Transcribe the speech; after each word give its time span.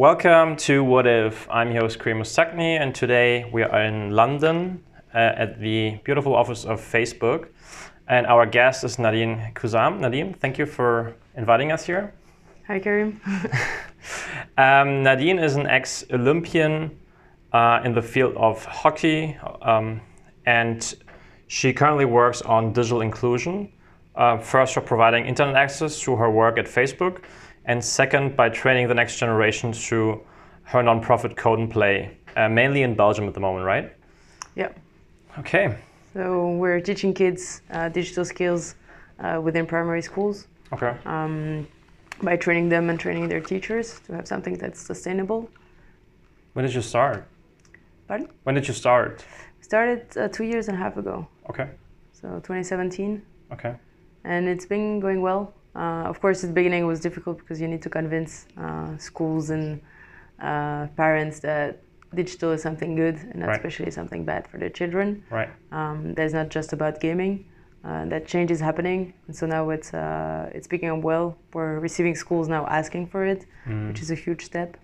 Welcome 0.00 0.56
to 0.64 0.82
What 0.82 1.06
If. 1.06 1.46
I'm 1.50 1.72
your 1.72 1.82
host, 1.82 1.98
Karim 1.98 2.22
Sakni, 2.22 2.80
and 2.80 2.94
today 2.94 3.44
we 3.52 3.62
are 3.62 3.82
in 3.82 4.12
London 4.12 4.82
uh, 5.14 5.18
at 5.18 5.60
the 5.60 6.00
beautiful 6.04 6.34
office 6.34 6.64
of 6.64 6.80
Facebook. 6.80 7.48
And 8.08 8.26
our 8.26 8.46
guest 8.46 8.82
is 8.82 8.98
Nadine 8.98 9.52
Kuzam. 9.54 10.00
Nadine, 10.00 10.32
thank 10.32 10.56
you 10.56 10.64
for 10.64 11.14
inviting 11.36 11.70
us 11.70 11.84
here. 11.84 12.14
Hi, 12.66 12.78
Karim. 12.78 13.20
um, 14.56 15.02
Nadine 15.02 15.38
is 15.38 15.56
an 15.56 15.66
ex 15.66 16.02
Olympian 16.10 16.98
uh, 17.52 17.82
in 17.84 17.92
the 17.92 18.00
field 18.00 18.34
of 18.38 18.64
hockey, 18.64 19.36
um, 19.60 20.00
and 20.46 20.94
she 21.46 21.74
currently 21.74 22.06
works 22.06 22.40
on 22.40 22.72
digital 22.72 23.02
inclusion. 23.02 23.70
Uh, 24.14 24.38
first, 24.38 24.72
for 24.72 24.80
providing 24.80 25.26
internet 25.26 25.56
access 25.56 26.00
through 26.00 26.16
her 26.16 26.30
work 26.30 26.58
at 26.58 26.64
Facebook, 26.64 27.18
and 27.64 27.84
second, 27.84 28.36
by 28.36 28.48
training 28.48 28.88
the 28.88 28.94
next 28.94 29.18
generation 29.18 29.72
through 29.72 30.20
her 30.64 30.82
nonprofit 30.82 31.36
Code 31.36 31.58
and 31.58 31.70
Play, 31.70 32.16
uh, 32.36 32.48
mainly 32.48 32.82
in 32.82 32.94
Belgium 32.94 33.26
at 33.26 33.34
the 33.34 33.40
moment, 33.40 33.66
right? 33.66 33.92
Yeah. 34.54 34.70
Okay. 35.38 35.76
So 36.12 36.50
we're 36.52 36.80
teaching 36.80 37.14
kids 37.14 37.62
uh, 37.70 37.88
digital 37.88 38.24
skills 38.24 38.74
uh, 39.18 39.40
within 39.42 39.66
primary 39.66 40.02
schools. 40.02 40.46
Okay. 40.72 40.96
Um, 41.04 41.66
by 42.22 42.36
training 42.36 42.68
them 42.68 42.90
and 42.90 42.98
training 42.98 43.28
their 43.28 43.40
teachers 43.40 44.00
to 44.06 44.14
have 44.14 44.26
something 44.26 44.54
that's 44.54 44.80
sustainable. 44.80 45.50
When 46.52 46.64
did 46.64 46.74
you 46.74 46.82
start? 46.82 47.26
Pardon? 48.08 48.28
When 48.42 48.54
did 48.54 48.66
you 48.66 48.74
start? 48.74 49.24
Started 49.60 50.16
uh, 50.16 50.28
two 50.28 50.44
years 50.44 50.68
and 50.68 50.76
a 50.76 50.80
half 50.80 50.96
ago. 50.96 51.26
Okay. 51.48 51.68
So 52.12 52.28
2017. 52.28 53.22
Okay. 53.52 53.74
And 54.24 54.48
it's 54.48 54.66
been 54.66 55.00
going 55.00 55.22
well. 55.22 55.54
Uh, 55.74 56.04
of 56.12 56.20
course, 56.20 56.42
at 56.42 56.48
the 56.48 56.54
beginning 56.54 56.82
it 56.82 56.86
was 56.86 57.00
difficult 57.00 57.38
because 57.38 57.60
you 57.60 57.68
need 57.68 57.82
to 57.82 57.90
convince 57.90 58.46
uh, 58.56 58.96
schools 58.98 59.50
and 59.50 59.80
uh, 60.42 60.86
parents 60.96 61.40
that 61.40 61.80
digital 62.14 62.50
is 62.50 62.60
something 62.62 62.96
good 62.96 63.16
and 63.16 63.36
not 63.36 63.48
Right. 63.48 63.56
especially 63.56 63.90
something 63.90 64.24
bad 64.24 64.48
for 64.48 64.58
their 64.58 64.70
children. 64.70 65.22
Right. 65.30 65.50
Um, 65.70 66.14
that's 66.14 66.32
not 66.32 66.48
just 66.48 66.72
about 66.72 67.00
gaming. 67.00 67.46
Uh, 67.84 68.04
that 68.06 68.26
change 68.26 68.50
is 68.50 68.60
happening, 68.60 69.14
and 69.26 69.34
so 69.34 69.46
now 69.46 69.70
it's 69.70 69.94
uh, 69.94 70.50
it's 70.52 70.66
picking 70.66 70.90
up 70.90 71.00
well. 71.02 71.38
We're 71.54 71.78
receiving 71.78 72.14
schools 72.14 72.46
now 72.48 72.66
asking 72.66 73.06
for 73.06 73.24
it, 73.24 73.46
which 73.88 74.02
is 74.02 74.10
a 74.10 74.14
huge 74.14 74.44
step 74.44 74.76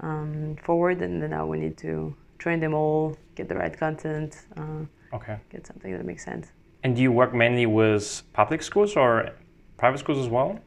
um, 0.00 0.56
forward. 0.62 1.00
And 1.00 1.22
then 1.22 1.30
now 1.30 1.46
we 1.46 1.58
need 1.58 1.78
to 1.78 2.14
train 2.38 2.60
them 2.60 2.74
all, 2.74 3.16
get 3.34 3.48
the 3.48 3.54
right 3.54 3.74
content, 3.74 4.44
uh, 4.58 4.84
Okay. 5.14 5.38
get 5.48 5.66
something 5.66 5.90
that 5.96 6.04
makes 6.04 6.22
sense. 6.24 6.52
And 6.82 6.94
do 6.96 7.00
you 7.00 7.12
work 7.12 7.32
mainly 7.32 7.64
with 7.64 8.22
public 8.34 8.62
schools 8.62 8.94
or 8.94 9.30
private 9.76 9.98
schools 9.98 10.18
as 10.18 10.28
well? 10.28 10.58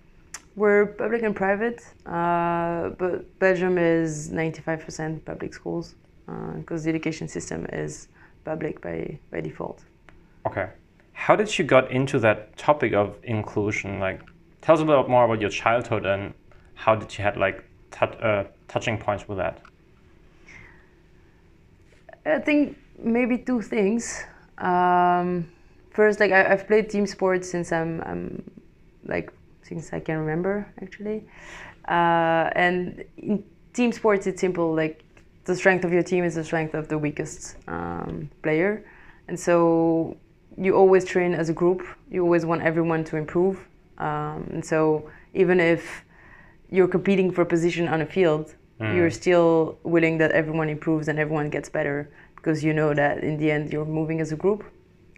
We're 0.56 0.88
public 0.88 1.22
and 1.22 1.36
private, 1.36 1.82
uh, 2.06 2.90
but 2.98 3.40
Belgium 3.40 3.78
is 3.78 4.32
95% 4.32 5.24
public 5.24 5.54
schools 5.54 5.96
because 6.58 6.84
the 6.84 6.90
education 6.90 7.28
system 7.28 7.68
is 7.72 8.08
public 8.44 8.82
by, 8.82 9.20
by 9.32 9.42
default. 9.42 9.84
Okay. 10.46 10.70
How 11.14 11.36
did 11.36 11.58
you 11.58 11.66
got 11.66 11.92
into 11.92 12.20
that 12.20 12.58
topic 12.58 12.94
of 12.94 13.18
inclusion? 13.24 14.00
Like, 14.00 14.22
tell 14.62 14.76
us 14.76 14.82
a 14.82 14.86
little 14.86 15.04
bit 15.04 15.10
more 15.10 15.26
about 15.26 15.42
your 15.42 15.50
childhood 15.50 16.06
and 16.06 16.34
how 16.74 16.96
did 16.96 17.18
you 17.18 17.24
had 17.24 17.38
like 17.38 17.64
uh, 18.02 18.44
touching 18.68 18.98
points 18.98 19.28
with 19.28 19.38
that? 19.38 19.62
I 22.26 22.40
think 22.40 22.78
maybe 23.00 23.38
two 23.38 23.62
things. 23.62 24.24
Um, 24.58 25.50
first, 25.92 26.20
like 26.20 26.32
I, 26.32 26.52
I've 26.52 26.68
played 26.68 26.90
team 26.90 27.08
sports 27.08 27.50
since 27.50 27.72
I'm, 27.72 28.02
I'm 28.02 28.44
like 29.08 29.32
since 29.64 29.94
I 29.94 30.00
can 30.00 30.18
remember 30.18 30.72
actually, 30.82 31.24
uh, 31.88 32.50
and 32.56 33.04
in 33.18 33.44
team 33.74 33.92
sports 33.92 34.28
it's 34.28 34.42
simple. 34.42 34.74
Like 34.74 35.04
the 35.46 35.56
strength 35.56 35.86
of 35.86 35.92
your 35.94 36.04
team 36.04 36.24
is 36.24 36.36
the 36.36 36.44
strength 36.44 36.74
of 36.74 36.88
the 36.88 36.98
weakest 36.98 37.58
um, 37.68 38.30
player, 38.44 38.84
and 39.28 39.40
so 39.40 40.16
you 40.58 40.76
always 40.76 41.06
train 41.06 41.34
as 41.34 41.50
a 41.50 41.54
group. 41.54 41.86
You 42.10 42.24
always 42.24 42.46
want 42.46 42.62
everyone 42.64 43.04
to 43.06 43.18
improve, 43.18 43.68
um, 43.98 44.48
and 44.52 44.66
so 44.66 45.10
even 45.34 45.60
if 45.60 46.04
you're 46.70 46.88
competing 46.88 47.32
for 47.32 47.42
a 47.44 47.46
position 47.46 47.88
on 47.88 48.02
a 48.02 48.06
field, 48.06 48.56
you're 48.80 49.10
still 49.10 49.80
willing 49.84 50.18
that 50.20 50.32
everyone 50.32 50.70
improves 50.70 51.08
and 51.08 51.18
everyone 51.18 51.50
gets 51.50 51.70
better 51.70 52.10
because 52.36 52.64
you 52.64 52.74
know 52.74 52.94
that 52.94 53.24
in 53.24 53.38
the 53.38 53.50
end 53.52 53.74
you're 53.74 53.86
moving 53.86 54.22
as 54.22 54.32
a 54.32 54.36
group. 54.36 54.64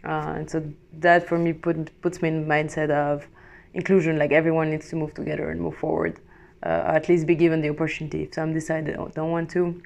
Uh, 0.02 0.34
and 0.36 0.50
so 0.50 0.62
that 0.94 1.28
for 1.28 1.38
me 1.38 1.52
put, 1.52 1.76
puts 2.00 2.22
me 2.22 2.28
in 2.28 2.40
the 2.42 2.54
mindset 2.54 2.90
of 2.90 3.26
inclusion, 3.74 4.18
like 4.18 4.32
everyone 4.32 4.70
needs 4.70 4.88
to 4.90 4.96
move 4.96 5.14
together 5.14 5.50
and 5.50 5.60
move 5.60 5.76
forward, 5.76 6.20
uh, 6.62 6.94
at 6.94 7.08
least 7.08 7.26
be 7.26 7.34
given 7.34 7.60
the 7.60 7.70
opportunity. 7.70 8.24
If 8.24 8.34
some 8.34 8.52
decide 8.52 8.86
they 8.86 8.92
don't, 8.92 9.30
want 9.30 9.50
to, 9.50 9.80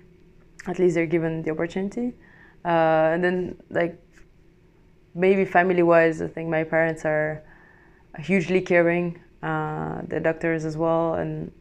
at 0.66 0.78
least 0.78 0.94
they're 0.94 1.06
given 1.06 1.42
the 1.42 1.50
opportunity. 1.50 2.14
Uh, 2.64 3.12
and 3.12 3.22
then 3.22 3.56
like 3.70 4.00
maybe 5.14 5.44
family 5.44 5.82
wise, 5.82 6.22
I 6.22 6.28
think 6.28 6.48
my 6.48 6.64
parents 6.64 7.04
are 7.04 7.42
hugely 8.18 8.60
caring. 8.60 9.20
Uh, 9.44 10.00
the 10.08 10.18
doctors 10.18 10.64
as 10.64 10.74
well, 10.74 11.16
and 11.16 11.52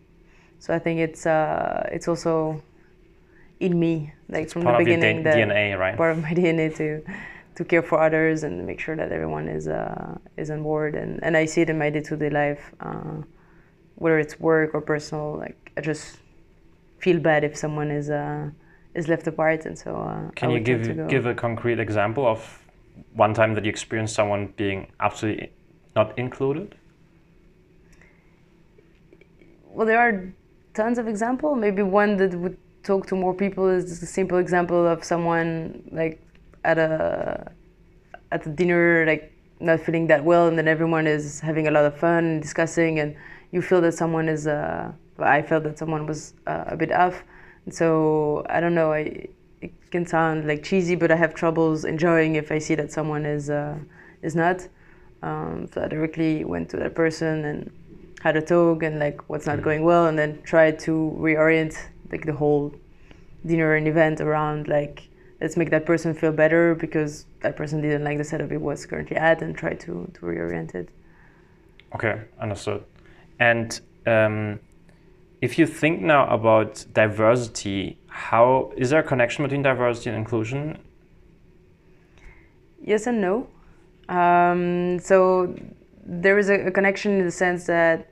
so 0.58 0.74
I 0.74 0.80
think 0.80 1.02
it's 1.02 1.26
uh, 1.26 1.90
it's 1.92 2.08
also 2.08 2.64
in 3.60 3.78
me, 3.78 4.14
like 4.30 4.50
from 4.50 4.62
the 4.62 4.70
Part 4.70 4.82
of 4.82 4.88
your 4.88 4.96
beginning, 4.96 5.22
DNA, 5.26 5.78
right? 5.78 5.98
part 5.98 6.12
of 6.12 6.22
my 6.22 6.30
DNA 6.40 6.74
to 6.78 7.04
to 7.56 7.64
care 7.64 7.84
for 7.84 8.02
others 8.02 8.44
and 8.44 8.66
make 8.66 8.80
sure 8.80 8.96
that 8.96 9.12
everyone 9.12 9.48
is 9.48 9.68
uh, 9.68 10.18
is 10.38 10.50
on 10.50 10.64
board. 10.64 10.96
And, 10.96 11.24
and 11.24 11.38
I 11.38 11.46
see 11.46 11.62
it 11.62 11.70
in 11.70 11.78
my 11.78 11.90
day 11.90 12.02
to 12.02 12.18
day 12.18 12.30
life, 12.30 12.72
uh, 12.80 13.22
whether 13.96 14.20
it's 14.20 14.40
work 14.40 14.74
or 14.74 14.82
personal. 14.82 15.38
Like 15.38 15.72
I 15.78 15.82
just 15.82 16.18
feel 17.00 17.20
bad 17.20 17.44
if 17.44 17.56
someone 17.58 17.92
is 17.92 18.10
uh, 18.10 18.50
is 18.96 19.08
left 19.08 19.28
apart, 19.28 19.66
and 19.66 19.78
so 19.78 19.96
uh, 19.96 20.32
Can 20.36 20.52
you 20.52 20.60
give 20.60 21.08
give 21.08 21.26
a 21.26 21.34
concrete 21.34 21.80
example 21.80 22.26
of 22.26 22.60
one 23.14 23.34
time 23.34 23.54
that 23.56 23.66
you 23.66 23.70
experienced 23.70 24.16
someone 24.16 24.54
being 24.56 24.92
absolutely 25.00 25.52
not 25.96 26.18
included? 26.18 26.76
well 29.74 29.88
there 29.88 30.00
are 30.00 30.34
tons 30.74 30.98
of 30.98 31.08
examples. 31.08 31.58
maybe 31.60 31.82
one 31.82 32.18
that 32.18 32.34
would 32.36 32.58
talk 32.84 33.08
to 33.08 33.16
more 33.16 33.34
people 33.34 33.68
is 33.68 34.04
a 34.04 34.06
simple 34.06 34.38
example 34.38 34.88
of 34.88 35.04
someone 35.04 35.84
like 35.92 36.22
at 36.64 36.78
a 36.78 37.52
at 38.32 38.46
a 38.46 38.50
dinner 38.50 39.06
like 39.06 39.32
not 39.60 39.80
feeling 39.80 40.08
that 40.08 40.24
well 40.24 40.48
and 40.48 40.58
then 40.58 40.68
everyone 40.68 41.08
is 41.08 41.40
having 41.40 41.68
a 41.68 41.72
lot 41.72 41.86
of 41.86 41.98
fun 41.98 42.26
and 42.26 42.42
discussing 42.42 43.00
and 43.00 43.16
you 43.52 43.62
feel 43.62 43.82
that 43.82 43.94
someone 43.94 44.28
is 44.28 44.48
uh 44.48 44.92
i 45.20 45.42
felt 45.42 45.64
that 45.64 45.78
someone 45.78 46.06
was 46.08 46.34
uh, 46.48 46.66
a 46.68 46.76
bit 46.76 46.92
off. 46.92 47.24
And 47.66 47.74
so 47.74 48.46
i 48.50 48.60
don't 48.60 48.76
know 48.76 48.92
i 48.92 49.28
it 49.62 49.72
can 49.92 50.06
sound 50.06 50.46
like 50.48 50.64
cheesy 50.64 50.96
but 50.96 51.12
i 51.12 51.16
have 51.16 51.34
troubles 51.34 51.86
enjoying 51.86 52.36
if 52.36 52.52
i 52.52 52.58
see 52.60 52.76
that 52.76 52.92
someone 52.92 53.26
is 53.26 53.50
uh, 53.50 53.78
is 54.22 54.36
not. 54.36 54.68
Um, 55.22 55.70
so 55.72 55.82
i 55.82 55.88
directly 55.88 56.44
went 56.44 56.70
to 56.72 56.78
that 56.78 56.96
person 56.96 57.46
and 57.46 57.72
had 58.22 58.36
a 58.36 58.42
talk 58.42 58.84
and 58.84 59.00
like 59.00 59.30
what's 59.30 59.46
not 59.46 59.62
going 59.62 59.84
well 59.84 60.08
and 60.08 60.18
then 60.18 60.42
tried 60.44 60.80
to 60.80 61.16
reorient 61.20 61.78
like 62.12 62.26
the 62.26 62.34
whole 62.34 62.74
dinner 63.46 63.76
and 63.76 63.88
event 63.88 64.20
around 64.20 64.68
like 64.68 65.08
let's 65.44 65.56
make 65.58 65.70
that 65.70 65.86
person 65.86 66.14
feel 66.16 66.32
better 66.32 66.74
because 66.74 67.26
that 67.42 67.56
person 67.56 67.82
didn't 67.82 68.04
like 68.04 68.18
the 68.18 68.24
setup 68.24 68.52
it 68.52 68.62
was 68.62 68.86
currently 68.86 69.18
at 69.18 69.42
and 69.44 69.56
try 69.56 69.74
to, 69.74 70.10
to 70.16 70.20
reorient 70.22 70.74
it 70.74 70.90
Okay, 71.96 72.22
understood. 72.40 72.84
And 73.40 73.80
um, 74.08 74.60
if 75.42 75.60
you 75.60 75.68
think 75.68 76.02
now 76.02 76.28
about 76.28 76.86
diversity, 76.94 78.00
how 78.08 78.74
is 78.76 78.90
there 78.90 79.02
a 79.02 79.04
connection 79.04 79.44
between 79.44 79.62
diversity 79.62 80.10
and 80.10 80.18
inclusion? 80.18 80.80
yes 82.82 83.08
and 83.08 83.22
no 83.22 83.48
um, 84.10 85.00
so 85.00 85.56
there 86.06 86.38
is 86.38 86.50
a, 86.50 86.68
a 86.68 86.72
connection 86.72 87.14
in 87.20 87.26
the 87.26 87.32
sense 87.32 87.66
that 87.66 88.10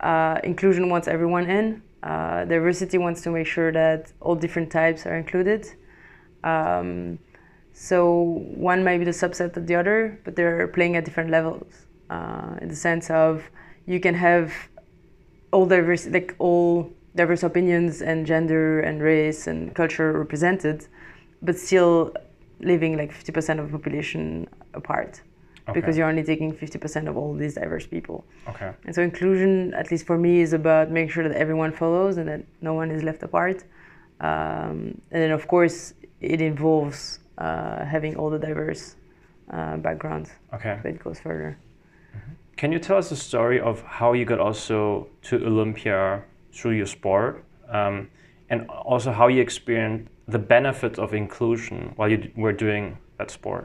uh, 0.00 0.38
inclusion 0.44 0.88
wants 0.88 1.08
everyone 1.08 1.50
in 1.50 1.82
uh, 2.04 2.44
diversity 2.44 2.98
wants 2.98 3.20
to 3.22 3.30
make 3.30 3.46
sure 3.46 3.72
that 3.72 4.12
all 4.20 4.36
different 4.36 4.70
types 4.70 5.06
are 5.06 5.16
included 5.16 5.66
um, 6.44 7.18
so 7.72 8.42
one 8.54 8.84
might 8.84 8.98
be 8.98 9.04
the 9.04 9.10
subset 9.10 9.56
of 9.56 9.66
the 9.66 9.74
other 9.74 10.20
but 10.24 10.36
they're 10.36 10.68
playing 10.68 10.96
at 10.96 11.04
different 11.04 11.30
levels 11.30 11.86
uh, 12.10 12.56
in 12.60 12.68
the 12.68 12.76
sense 12.76 13.10
of 13.10 13.42
you 13.86 13.98
can 13.98 14.14
have 14.14 14.52
all 15.52 15.66
diverse 15.66 16.06
like 16.06 16.34
all 16.38 16.90
diverse 17.14 17.42
opinions 17.42 18.02
and 18.02 18.26
gender 18.26 18.80
and 18.80 19.02
race 19.02 19.46
and 19.46 19.74
culture 19.74 20.12
represented 20.12 20.86
but 21.42 21.58
still 21.58 22.14
living 22.62 22.96
like 22.96 23.12
50% 23.12 23.58
of 23.58 23.70
the 23.70 23.78
population 23.78 24.48
apart. 24.74 25.20
Because 25.72 25.96
you're 25.96 26.08
only 26.08 26.24
taking 26.24 26.52
50% 26.52 27.08
of 27.08 27.16
all 27.16 27.34
these 27.34 27.54
diverse 27.54 27.86
people. 27.86 28.24
Okay. 28.48 28.72
and 28.84 28.92
so 28.94 29.00
inclusion 29.00 29.72
at 29.74 29.90
least 29.92 30.06
for 30.06 30.18
me 30.18 30.40
is 30.40 30.52
about 30.52 30.90
making 30.90 31.10
sure 31.10 31.26
that 31.28 31.36
everyone 31.36 31.72
follows 31.72 32.16
and 32.16 32.28
that 32.28 32.42
no 32.60 32.74
one 32.74 32.90
is 32.90 33.02
left 33.04 33.22
apart. 33.22 33.64
Um, 34.20 35.00
and 35.12 35.22
then 35.22 35.30
of 35.30 35.46
course 35.46 35.94
it 36.22 36.40
involves 36.40 37.18
uh, 37.38 37.84
having 37.84 38.16
all 38.16 38.30
the 38.30 38.38
diverse 38.38 38.96
uh, 39.50 39.76
backgrounds 39.76 40.30
Okay. 40.54 40.78
but 40.82 40.90
it 40.94 41.02
goes 41.04 41.20
further 41.20 41.56
Can 42.56 42.70
you 42.72 42.78
tell 42.78 42.98
us 42.98 43.08
the 43.08 43.16
story 43.16 43.58
of 43.60 43.82
how 43.98 44.12
you 44.14 44.24
got 44.24 44.38
also 44.38 45.08
to 45.28 45.34
Olympia 45.46 46.22
through 46.52 46.76
your 46.76 46.86
sport? 46.86 47.42
Um, 47.68 48.08
and 48.50 48.68
also 48.68 49.10
how 49.10 49.28
you 49.28 49.40
experienced 49.40 50.08
the 50.28 50.38
benefits 50.38 50.98
of 50.98 51.14
inclusion 51.14 51.92
while 51.96 52.10
you 52.10 52.18
d- 52.18 52.30
were 52.36 52.52
doing 52.52 52.98
that 53.18 53.30
sport. 53.30 53.64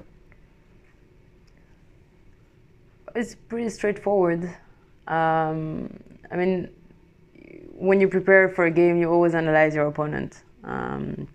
It's 3.16 3.36
pretty 3.36 3.70
straightforward. 3.70 4.44
Um, 5.08 5.90
I 6.32 6.36
mean, 6.36 6.70
when 7.74 8.00
you 8.02 8.08
prepare 8.08 8.50
for 8.50 8.66
a 8.66 8.72
game, 8.72 8.98
you 9.02 9.10
always 9.12 9.34
analyze 9.36 9.76
your 9.76 9.88
opponent. 9.88 10.44
Um, 10.64 11.28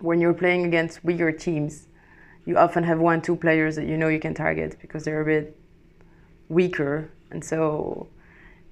when 0.00 0.20
you're 0.20 0.34
playing 0.34 0.64
against 0.64 1.04
weaker 1.04 1.32
teams, 1.32 1.86
you 2.46 2.56
often 2.56 2.84
have 2.84 2.98
one, 2.98 3.20
two 3.20 3.36
players 3.36 3.76
that 3.76 3.86
you 3.86 3.96
know 3.96 4.08
you 4.08 4.18
can 4.18 4.34
target 4.34 4.76
because 4.80 5.04
they're 5.04 5.20
a 5.20 5.24
bit 5.24 5.56
weaker, 6.48 7.10
and 7.30 7.44
so 7.44 8.08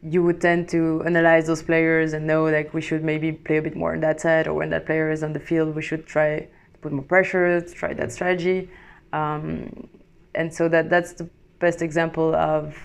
you 0.02 0.22
would 0.22 0.40
tend 0.40 0.68
to 0.68 1.02
analyze 1.04 1.46
those 1.46 1.62
players 1.62 2.12
and 2.12 2.26
know 2.26 2.44
like 2.44 2.72
we 2.72 2.80
should 2.80 3.02
maybe 3.02 3.32
play 3.32 3.56
a 3.56 3.62
bit 3.62 3.76
more 3.76 3.92
on 3.94 4.00
that 4.00 4.20
side, 4.20 4.46
or 4.46 4.54
when 4.54 4.70
that 4.70 4.86
player 4.86 5.10
is 5.10 5.22
on 5.22 5.32
the 5.32 5.40
field, 5.40 5.74
we 5.74 5.82
should 5.82 6.06
try 6.06 6.40
to 6.40 6.78
put 6.80 6.92
more 6.92 7.04
pressure, 7.04 7.60
to 7.60 7.74
try 7.74 7.92
that 7.94 8.12
strategy, 8.12 8.70
um, 9.12 9.88
and 10.34 10.52
so 10.52 10.68
that 10.68 10.88
that's 10.88 11.12
the 11.12 11.28
best 11.58 11.82
example 11.82 12.34
of 12.34 12.76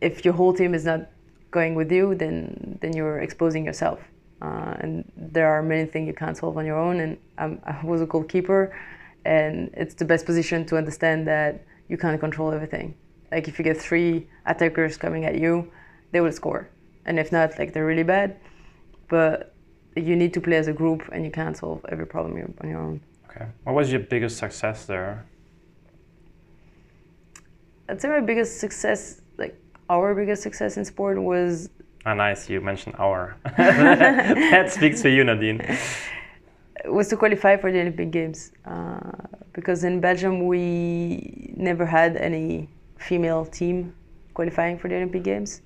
if 0.00 0.24
your 0.24 0.34
whole 0.34 0.52
team 0.52 0.74
is 0.74 0.84
not 0.84 1.08
going 1.50 1.74
with 1.74 1.92
you, 1.92 2.14
then 2.14 2.78
then 2.80 2.92
you're 2.94 3.18
exposing 3.18 3.64
yourself. 3.64 4.00
Uh, 4.42 4.74
and 4.80 5.12
there 5.16 5.46
are 5.46 5.62
many 5.62 5.86
things 5.86 6.08
you 6.08 6.14
can't 6.14 6.36
solve 6.36 6.56
on 6.58 6.66
your 6.66 6.78
own. 6.78 6.98
And 7.00 7.16
I'm, 7.38 7.60
I 7.64 7.78
was 7.84 8.00
a 8.00 8.06
goalkeeper, 8.06 8.76
and 9.24 9.70
it's 9.74 9.94
the 9.94 10.04
best 10.04 10.26
position 10.26 10.66
to 10.66 10.76
understand 10.76 11.28
that 11.28 11.64
you 11.88 11.96
can't 11.96 12.18
control 12.18 12.50
everything. 12.52 12.94
Like 13.30 13.46
if 13.46 13.58
you 13.58 13.64
get 13.64 13.78
three 13.78 14.26
attackers 14.46 14.96
coming 14.96 15.24
at 15.24 15.38
you, 15.38 15.70
they 16.10 16.20
will 16.20 16.32
score, 16.32 16.68
and 17.06 17.18
if 17.18 17.32
not, 17.32 17.58
like 17.58 17.72
they're 17.72 17.86
really 17.86 18.02
bad. 18.02 18.36
But 19.08 19.54
you 19.96 20.16
need 20.16 20.34
to 20.34 20.40
play 20.40 20.56
as 20.56 20.68
a 20.68 20.72
group, 20.72 21.08
and 21.12 21.24
you 21.24 21.30
can't 21.30 21.56
solve 21.56 21.84
every 21.88 22.06
problem 22.06 22.54
on 22.60 22.68
your 22.68 22.80
own. 22.80 23.00
Okay. 23.30 23.46
What 23.64 23.74
was 23.76 23.90
your 23.92 24.00
biggest 24.00 24.38
success 24.38 24.84
there? 24.86 25.24
I'd 27.88 28.00
say 28.00 28.08
my 28.08 28.20
biggest 28.20 28.60
success, 28.60 29.22
like 29.38 29.56
our 29.88 30.14
biggest 30.14 30.42
success 30.42 30.76
in 30.76 30.84
sport, 30.84 31.22
was 31.22 31.70
Ah, 32.04 32.14
nice. 32.14 32.50
You 32.50 32.60
mentioned 32.60 32.96
our. 32.98 33.36
that 33.56 34.72
speaks 34.72 35.02
for 35.02 35.08
you, 35.08 35.24
Nadine. 35.24 35.60
was 36.86 37.08
to 37.08 37.16
qualify 37.16 37.56
for 37.56 37.70
the 37.70 37.80
Olympic 37.80 38.10
Games 38.10 38.52
uh, 38.64 38.98
because 39.52 39.84
in 39.84 40.00
Belgium 40.00 40.46
we 40.46 41.54
never 41.56 41.86
had 41.86 42.16
any 42.16 42.68
female 42.98 43.44
team 43.44 43.94
qualifying 44.34 44.78
for 44.78 44.88
the 44.88 44.96
Olympic 44.96 45.22
Games. 45.22 45.62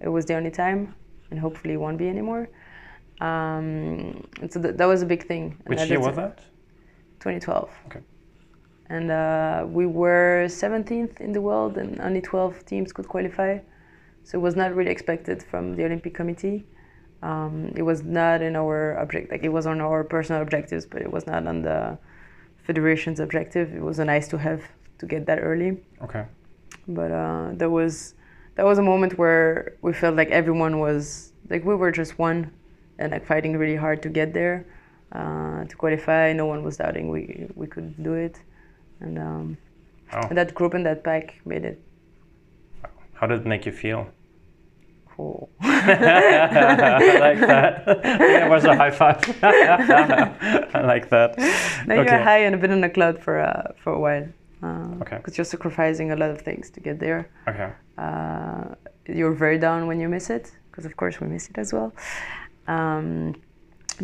It 0.00 0.08
was 0.08 0.24
the 0.26 0.34
only 0.34 0.50
time, 0.50 0.94
and 1.30 1.40
hopefully 1.40 1.74
it 1.74 1.76
won't 1.78 1.98
be 1.98 2.08
anymore. 2.08 2.48
Um, 3.20 4.26
and 4.40 4.50
so 4.50 4.62
th- 4.62 4.76
that 4.76 4.86
was 4.86 5.02
a 5.02 5.06
big 5.06 5.26
thing. 5.26 5.58
Which 5.66 5.80
year 5.88 6.00
was 6.00 6.16
that? 6.16 6.38
2012. 7.20 7.70
Okay. 7.86 8.00
And 8.88 9.10
uh, 9.10 9.66
we 9.68 9.86
were 9.86 10.46
17th 10.48 11.20
in 11.20 11.32
the 11.32 11.40
world, 11.40 11.76
and 11.78 12.00
only 12.00 12.20
12 12.20 12.64
teams 12.64 12.92
could 12.92 13.08
qualify. 13.08 13.58
So 14.24 14.38
it 14.38 14.42
was 14.42 14.56
not 14.56 14.74
really 14.74 14.90
expected 14.90 15.42
from 15.42 15.74
the 15.76 15.84
Olympic 15.84 16.14
Committee. 16.14 16.64
Um, 17.22 17.72
it 17.76 17.82
was 17.82 18.02
not 18.02 18.40
in 18.42 18.56
our 18.56 18.98
object, 18.98 19.30
like 19.30 19.42
it 19.42 19.50
was 19.50 19.66
on 19.66 19.80
our 19.80 20.04
personal 20.04 20.40
objectives, 20.40 20.86
but 20.86 21.02
it 21.02 21.12
was 21.12 21.26
not 21.26 21.46
on 21.46 21.62
the 21.62 21.98
federation's 22.66 23.20
objective. 23.20 23.74
It 23.74 23.82
was 23.82 23.98
a 23.98 24.04
nice 24.04 24.28
to 24.28 24.38
have 24.38 24.62
to 24.98 25.06
get 25.06 25.26
that 25.26 25.38
early. 25.40 25.82
Okay. 26.02 26.24
But 26.88 27.10
uh, 27.10 27.50
there 27.52 27.70
was 27.70 28.14
that 28.54 28.64
was 28.64 28.78
a 28.78 28.82
moment 28.82 29.18
where 29.18 29.74
we 29.82 29.92
felt 29.92 30.16
like 30.16 30.30
everyone 30.30 30.78
was 30.80 31.32
like 31.50 31.64
we 31.64 31.74
were 31.74 31.90
just 31.92 32.18
one, 32.18 32.50
and 32.98 33.12
like 33.12 33.26
fighting 33.26 33.56
really 33.56 33.76
hard 33.76 34.02
to 34.02 34.08
get 34.08 34.32
there, 34.32 34.66
uh, 35.12 35.64
to 35.64 35.76
qualify. 35.76 36.32
No 36.32 36.46
one 36.46 36.62
was 36.62 36.76
doubting 36.76 37.08
we 37.10 37.48
we 37.54 37.66
could 37.66 38.02
do 38.02 38.14
it, 38.14 38.40
and, 39.00 39.18
um, 39.18 39.56
Oh. 40.12 40.26
and 40.28 40.36
that 40.38 40.54
group 40.54 40.74
and 40.74 40.84
that 40.86 41.04
pack 41.04 41.40
made 41.44 41.64
it 41.64 41.80
How 43.20 43.26
did 43.26 43.40
it 43.40 43.46
make 43.46 43.66
you 43.66 43.72
feel? 43.72 44.06
cool. 45.16 45.50
I 45.60 47.18
like 47.28 47.40
that. 47.40 47.84
that 47.86 48.48
was 48.50 48.64
a 48.64 48.74
high 48.74 48.90
five. 48.90 49.18
I 49.42 50.80
like 50.92 51.10
that. 51.10 51.36
now 51.86 51.96
you're 51.96 52.18
high 52.30 52.38
and 52.46 52.54
a 52.54 52.58
bit 52.58 52.70
on 52.70 52.80
the 52.80 52.88
cloud 52.88 53.22
for 53.22 53.34
uh, 53.40 53.72
for 53.82 53.92
a 53.92 54.00
while. 54.00 54.26
Because 54.60 55.02
Okay. 55.02 55.16
Because 55.16 55.36
you're 55.38 55.44
sacrificing 55.56 56.12
a 56.12 56.16
lot 56.16 56.30
of 56.30 56.40
things 56.40 56.70
to 56.70 56.80
get 56.80 56.98
there. 57.00 57.28
Okay. 57.48 57.70
Uh, 57.98 58.74
you're 59.06 59.32
very 59.44 59.58
down 59.58 59.86
when 59.88 60.00
you 60.00 60.08
miss 60.08 60.30
it, 60.30 60.52
because 60.70 60.84
of 60.86 60.96
course 60.96 61.20
we 61.20 61.26
miss 61.26 61.48
it 61.50 61.58
as 61.58 61.72
well. 61.72 61.92
Um, 62.66 63.34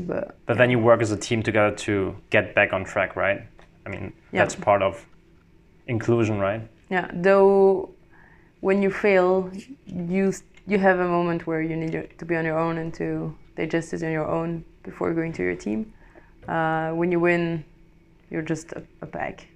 but 0.09 0.37
But 0.47 0.59
then 0.59 0.71
you 0.71 0.79
work 0.79 1.01
as 1.03 1.13
a 1.13 1.17
team 1.17 1.43
together 1.43 1.75
to 1.87 2.17
get 2.31 2.55
back 2.55 2.73
on 2.73 2.85
track, 2.85 3.17
right? 3.17 3.41
I 3.87 3.89
mean, 3.89 4.13
Yeah. 4.33 4.41
that's 4.43 4.55
part 4.55 4.83
of 4.83 5.07
inclusion, 5.87 6.39
right? 6.41 6.63
Yeah, 6.91 7.11
though 7.15 7.91
when 8.61 8.82
you 8.82 8.91
fail, 8.91 9.50
you 9.87 10.32
you 10.67 10.79
have 10.79 10.99
a 10.99 11.08
moment 11.08 11.47
where 11.47 11.62
you 11.62 11.76
need 11.76 12.19
to 12.19 12.25
be 12.25 12.35
on 12.35 12.44
your 12.44 12.58
own 12.58 12.79
and 12.79 12.93
to 12.94 13.37
digest 13.55 13.94
it 13.94 14.03
on 14.03 14.11
your 14.11 14.26
own 14.26 14.64
before 14.82 15.14
going 15.14 15.32
to 15.32 15.43
your 15.43 15.55
team. 15.55 15.93
Uh, 16.49 16.91
when 16.91 17.12
you 17.12 17.20
win, 17.20 17.64
you're 18.31 18.43
just 18.43 18.73
a, 18.73 18.82
a 19.03 19.06
pack. 19.06 19.47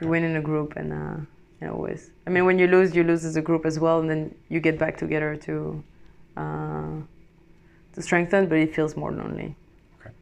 You 0.00 0.08
win 0.08 0.24
in 0.24 0.36
a 0.36 0.40
group, 0.40 0.76
and 0.76 0.92
uh, 0.92 1.68
always. 1.68 2.10
I 2.26 2.30
mean, 2.30 2.44
when 2.46 2.58
you 2.58 2.66
lose, 2.66 2.94
you 2.94 3.04
lose 3.04 3.24
as 3.24 3.36
a 3.36 3.42
group 3.42 3.66
as 3.66 3.78
well, 3.78 4.00
and 4.00 4.08
then 4.08 4.34
you 4.48 4.60
get 4.60 4.78
back 4.78 4.96
together 4.96 5.36
to 5.36 5.84
uh, 6.36 6.96
to 7.92 8.02
strengthen. 8.02 8.48
But 8.48 8.58
it 8.58 8.74
feels 8.74 8.96
more 8.96 9.12
lonely. 9.12 9.54
Okay. 10.00 10.14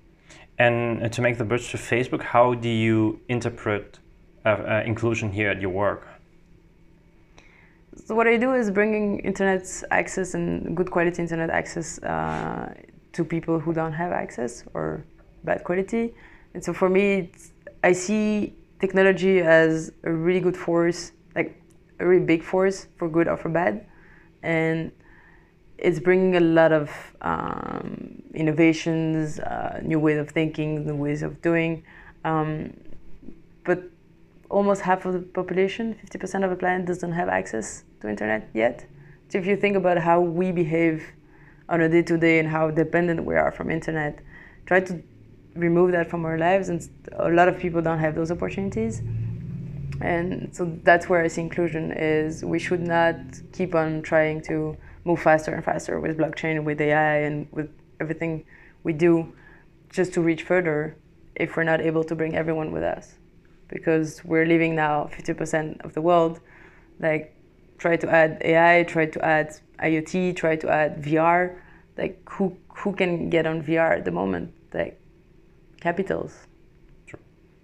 And 0.59 1.03
uh, 1.05 1.09
to 1.11 1.23
make 1.23 1.39
the 1.39 1.45
bridge 1.45 1.71
to 1.71 1.77
Facebook, 1.77 2.23
how 2.23 2.55
do 2.55 2.69
you 2.69 3.21
interpret 3.29 3.99
uh, 4.45 4.49
uh, 4.49 4.83
inclusion 4.85 5.31
here 5.31 5.49
at 5.49 5.61
your 5.61 5.71
work? 5.71 6.09
So 8.05 8.15
what 8.15 8.27
I 8.27 8.37
do 8.37 8.55
is 8.55 8.71
bringing 8.71 9.19
internet 9.21 9.67
access 9.91 10.35
and 10.35 10.77
good 10.77 10.91
quality 10.91 11.21
internet 11.21 11.51
access 11.51 11.99
uh, 12.03 12.73
to 13.13 13.25
people 13.25 13.59
who 13.59 13.73
don't 13.73 13.93
have 13.93 14.13
access 14.13 14.65
or 14.75 15.05
bad 15.45 15.65
quality. 15.65 16.15
And 16.55 16.65
so 16.65 16.73
for 16.73 16.89
me, 16.89 17.31
I 17.85 17.93
see 17.93 18.55
technology 18.81 19.41
as 19.41 19.93
a 20.05 20.13
really 20.13 20.41
good 20.41 20.57
force, 20.57 21.13
like 21.35 21.61
a 22.01 22.07
really 22.07 22.25
big 22.25 22.43
force 22.43 22.87
for 22.97 23.09
good 23.09 23.29
or 23.29 23.37
for 23.37 23.49
bad, 23.49 23.87
and 24.43 24.93
it's 25.77 26.01
bringing 26.01 26.37
a 26.37 26.41
lot 26.41 26.73
of 26.73 26.91
um, 27.21 28.23
innovations, 28.35 29.39
uh, 29.39 29.81
new 29.83 30.01
ways 30.01 30.19
of 30.19 30.29
thinking, 30.31 30.87
new 30.87 30.97
ways 30.97 31.23
of 31.23 31.41
doing. 31.41 31.85
Um, 32.25 32.75
but 33.65 33.83
almost 34.51 34.83
half 34.83 35.05
of 35.05 35.13
the 35.13 35.21
population, 35.21 35.95
50% 36.05 36.45
of 36.45 36.51
the 36.51 36.57
planet, 36.57 36.87
doesn't 36.87 37.13
have 37.13 37.29
access 37.29 37.85
to 38.01 38.09
internet 38.09 38.49
yet. 38.55 38.87
So 39.29 39.39
if 39.39 39.47
you 39.47 39.57
think 39.57 39.77
about 39.77 39.99
how 39.99 40.21
we 40.21 40.53
behave 40.53 41.05
on 41.69 41.81
a 41.83 41.89
day-to-day 41.89 42.39
and 42.39 42.49
how 42.49 42.71
dependent 42.71 43.25
we 43.25 43.35
are 43.35 43.53
from 43.53 43.71
internet, 43.71 44.21
try 44.67 44.81
to 44.81 45.03
remove 45.55 45.93
that 45.93 46.09
from 46.09 46.25
our 46.25 46.39
lives, 46.39 46.69
and 46.69 46.89
a 47.15 47.31
lot 47.31 47.49
of 47.49 47.59
people 47.59 47.83
don't 47.83 47.99
have 47.99 48.15
those 48.15 48.31
opportunities. 48.31 49.03
And 50.01 50.55
so 50.55 50.79
that's 50.85 51.09
where 51.09 51.23
I 51.23 51.29
see 51.29 51.41
inclusion 51.41 51.93
is 51.93 52.45
we 52.45 52.59
should 52.59 52.81
not 52.81 53.17
keep 53.53 53.75
on 53.75 54.03
trying 54.03 54.41
to 54.43 54.77
move 55.05 55.21
faster 55.21 55.53
and 55.53 55.65
faster 55.65 55.99
with 55.99 56.17
blockchain, 56.17 56.63
with 56.65 56.81
AI, 56.81 57.19
and 57.19 57.49
with 57.51 57.69
everything 58.01 58.45
we 58.85 58.93
do 58.93 59.33
just 59.91 60.13
to 60.15 60.21
reach 60.21 60.43
further 60.45 60.97
if 61.35 61.57
we're 61.57 61.65
not 61.65 61.81
able 61.81 62.05
to 62.05 62.15
bring 62.15 62.37
everyone 62.37 62.71
with 62.71 62.83
us. 62.83 63.15
Because 63.69 64.25
we're 64.25 64.47
living 64.47 64.75
now 64.75 65.11
50% 65.13 65.85
of 65.85 65.95
the 65.95 66.01
world, 66.01 66.41
like 67.01 67.35
try 67.79 67.97
to 67.97 68.09
add 68.11 68.43
AI, 68.45 68.83
try 68.83 69.07
to 69.07 69.25
add 69.25 69.59
IoT, 69.79 70.37
try 70.37 70.57
to 70.57 70.69
add 70.69 71.03
VR. 71.03 71.57
Like 71.97 72.21
who 72.29 72.57
who 72.69 72.93
can 72.93 73.31
get 73.31 73.47
on 73.47 73.63
VR 73.63 73.97
at 73.99 74.05
the 74.05 74.11
moment? 74.11 74.53
Like 74.75 75.01
capitals. 75.81 76.47
Sure. 77.07 77.21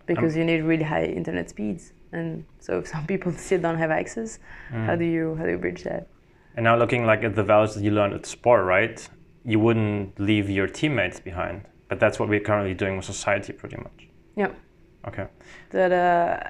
Because 0.06 0.36
you 0.36 0.44
need 0.44 0.62
really 0.62 0.84
high 0.84 1.04
internet 1.04 1.50
speeds. 1.50 1.92
And 2.12 2.44
so 2.60 2.78
if 2.78 2.88
some 2.88 3.06
people 3.12 3.32
still 3.32 3.60
don't 3.60 3.78
have 3.78 3.90
access, 3.90 4.38
how 4.70 4.96
do 4.96 5.04
you 5.04 5.34
how 5.36 5.44
do 5.44 5.50
you 5.50 5.58
bridge 5.58 5.82
that? 5.84 6.08
And 6.56 6.64
now 6.64 6.76
looking 6.76 7.04
like 7.04 7.24
at 7.24 7.34
the 7.34 7.42
values 7.42 7.74
that 7.74 7.82
you 7.82 7.90
learned 7.90 8.14
at 8.14 8.26
sport, 8.26 8.64
right? 8.64 9.08
You 9.44 9.58
wouldn't 9.58 10.18
leave 10.18 10.48
your 10.48 10.68
teammates 10.68 11.20
behind, 11.20 11.62
but 11.88 11.98
that's 11.98 12.18
what 12.18 12.28
we're 12.28 12.40
currently 12.40 12.74
doing 12.74 12.96
with 12.96 13.04
society, 13.04 13.52
pretty 13.52 13.76
much. 13.76 14.08
Yeah. 14.36 14.52
Okay. 15.06 15.26
That 15.70 15.92
uh, 15.92 16.40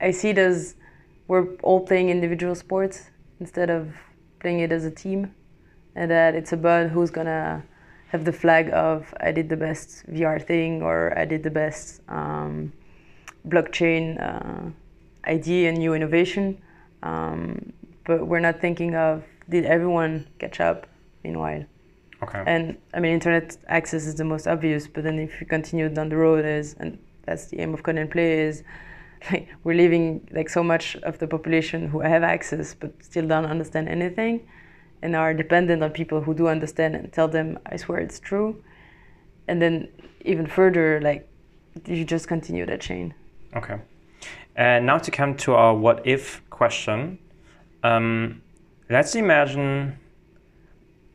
I 0.00 0.10
see 0.12 0.30
it 0.30 0.38
as 0.38 0.76
we're 1.28 1.54
all 1.62 1.80
playing 1.80 2.10
individual 2.10 2.54
sports 2.54 3.10
instead 3.40 3.70
of 3.70 3.94
playing 4.40 4.60
it 4.60 4.72
as 4.72 4.84
a 4.84 4.90
team, 4.90 5.34
and 5.94 6.10
that 6.10 6.34
it's 6.34 6.52
about 6.52 6.90
who's 6.90 7.10
gonna 7.10 7.62
have 8.08 8.24
the 8.24 8.32
flag 8.32 8.70
of 8.72 9.12
I 9.20 9.32
did 9.32 9.48
the 9.48 9.56
best 9.56 10.06
VR 10.06 10.40
thing 10.40 10.82
or 10.82 11.16
I 11.18 11.24
did 11.24 11.42
the 11.42 11.50
best 11.50 12.00
um, 12.08 12.72
blockchain 13.48 14.20
uh, 14.20 14.70
idea 15.28 15.68
and 15.68 15.78
new 15.78 15.94
innovation. 15.94 16.62
Um, 17.02 17.72
but 18.04 18.26
we're 18.26 18.40
not 18.40 18.60
thinking 18.60 18.94
of 18.94 19.24
did 19.48 19.64
everyone 19.64 20.26
catch 20.38 20.60
up 20.60 20.86
meanwhile. 21.24 21.64
Okay. 22.22 22.42
And 22.46 22.78
I 22.94 23.00
mean, 23.00 23.12
internet 23.12 23.56
access 23.68 24.06
is 24.06 24.14
the 24.14 24.24
most 24.24 24.46
obvious, 24.46 24.86
but 24.86 25.04
then 25.04 25.18
if 25.18 25.40
you 25.40 25.46
continue 25.46 25.88
down 25.88 26.08
the 26.08 26.16
road, 26.16 26.44
is 26.44 26.76
and 26.78 26.98
that's 27.26 27.46
the 27.46 27.60
aim 27.60 27.74
of 27.74 27.82
Code 27.82 27.96
and 27.96 28.10
Play 28.10 28.40
is 28.40 28.62
we're 29.64 29.76
leaving 29.76 30.28
like 30.32 30.48
so 30.48 30.62
much 30.62 30.96
of 30.96 31.18
the 31.18 31.26
population 31.26 31.88
who 31.88 32.00
have 32.00 32.22
access 32.22 32.74
but 32.74 32.92
still 33.02 33.26
don't 33.26 33.46
understand 33.46 33.88
anything, 33.88 34.46
and 35.02 35.14
are 35.16 35.34
dependent 35.34 35.82
on 35.82 35.90
people 35.90 36.20
who 36.20 36.34
do 36.34 36.48
understand 36.48 36.94
and 36.94 37.12
tell 37.12 37.28
them, 37.28 37.58
I 37.66 37.76
swear 37.76 37.98
it's 37.98 38.20
true, 38.20 38.62
and 39.48 39.60
then 39.60 39.88
even 40.24 40.46
further, 40.46 41.00
like 41.00 41.28
you 41.86 42.04
just 42.04 42.28
continue 42.28 42.66
that 42.66 42.80
chain. 42.80 43.14
Okay. 43.56 43.78
And 44.56 44.86
now 44.86 44.98
to 44.98 45.10
come 45.10 45.36
to 45.38 45.54
our 45.54 45.74
what 45.74 46.06
if 46.06 46.42
question. 46.50 47.18
Um, 47.82 48.40
let's 48.88 49.14
imagine 49.14 49.98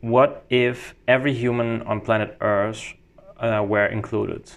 what 0.00 0.44
if 0.50 0.94
every 1.08 1.34
human 1.34 1.82
on 1.82 2.00
planet 2.00 2.36
Earth 2.40 2.94
uh, 3.38 3.64
were 3.66 3.86
included? 3.86 4.50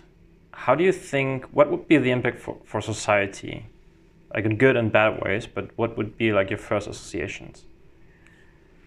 How 0.53 0.75
do 0.75 0.83
you 0.83 0.91
think, 0.91 1.45
what 1.51 1.69
would 1.71 1.87
be 1.87 1.97
the 1.97 2.11
impact 2.11 2.39
for, 2.39 2.57
for 2.63 2.79
society? 2.81 3.67
Like 4.33 4.45
in 4.45 4.57
good 4.57 4.77
and 4.77 4.91
bad 4.91 5.21
ways, 5.21 5.45
but 5.45 5.69
what 5.77 5.97
would 5.97 6.17
be 6.17 6.31
like 6.31 6.49
your 6.49 6.59
first 6.59 6.87
associations? 6.87 7.65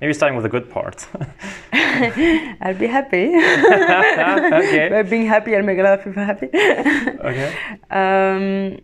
Maybe 0.00 0.12
starting 0.12 0.37
with 0.37 0.42
the 0.42 0.49
good 0.49 0.70
part. 0.70 1.06
I'll 1.73 2.75
be 2.75 2.87
happy. 2.87 3.28
okay. 3.35 4.88
By 4.90 5.02
being 5.02 5.26
happy, 5.26 5.56
I'll 5.56 5.62
make 5.62 5.78
a 5.78 5.82
lot 5.82 5.99
of 5.99 6.04
people 6.04 6.23
happy. 6.23 6.49
Okay. 7.26 7.54
Um, 7.90 8.78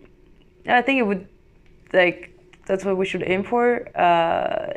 I 0.66 0.82
think 0.82 0.98
it 0.98 1.06
would, 1.06 1.28
like, 1.92 2.30
that's 2.66 2.84
what 2.84 2.96
we 2.96 3.04
should 3.04 3.22
aim 3.24 3.44
for. 3.44 3.88
Uh, 3.96 4.72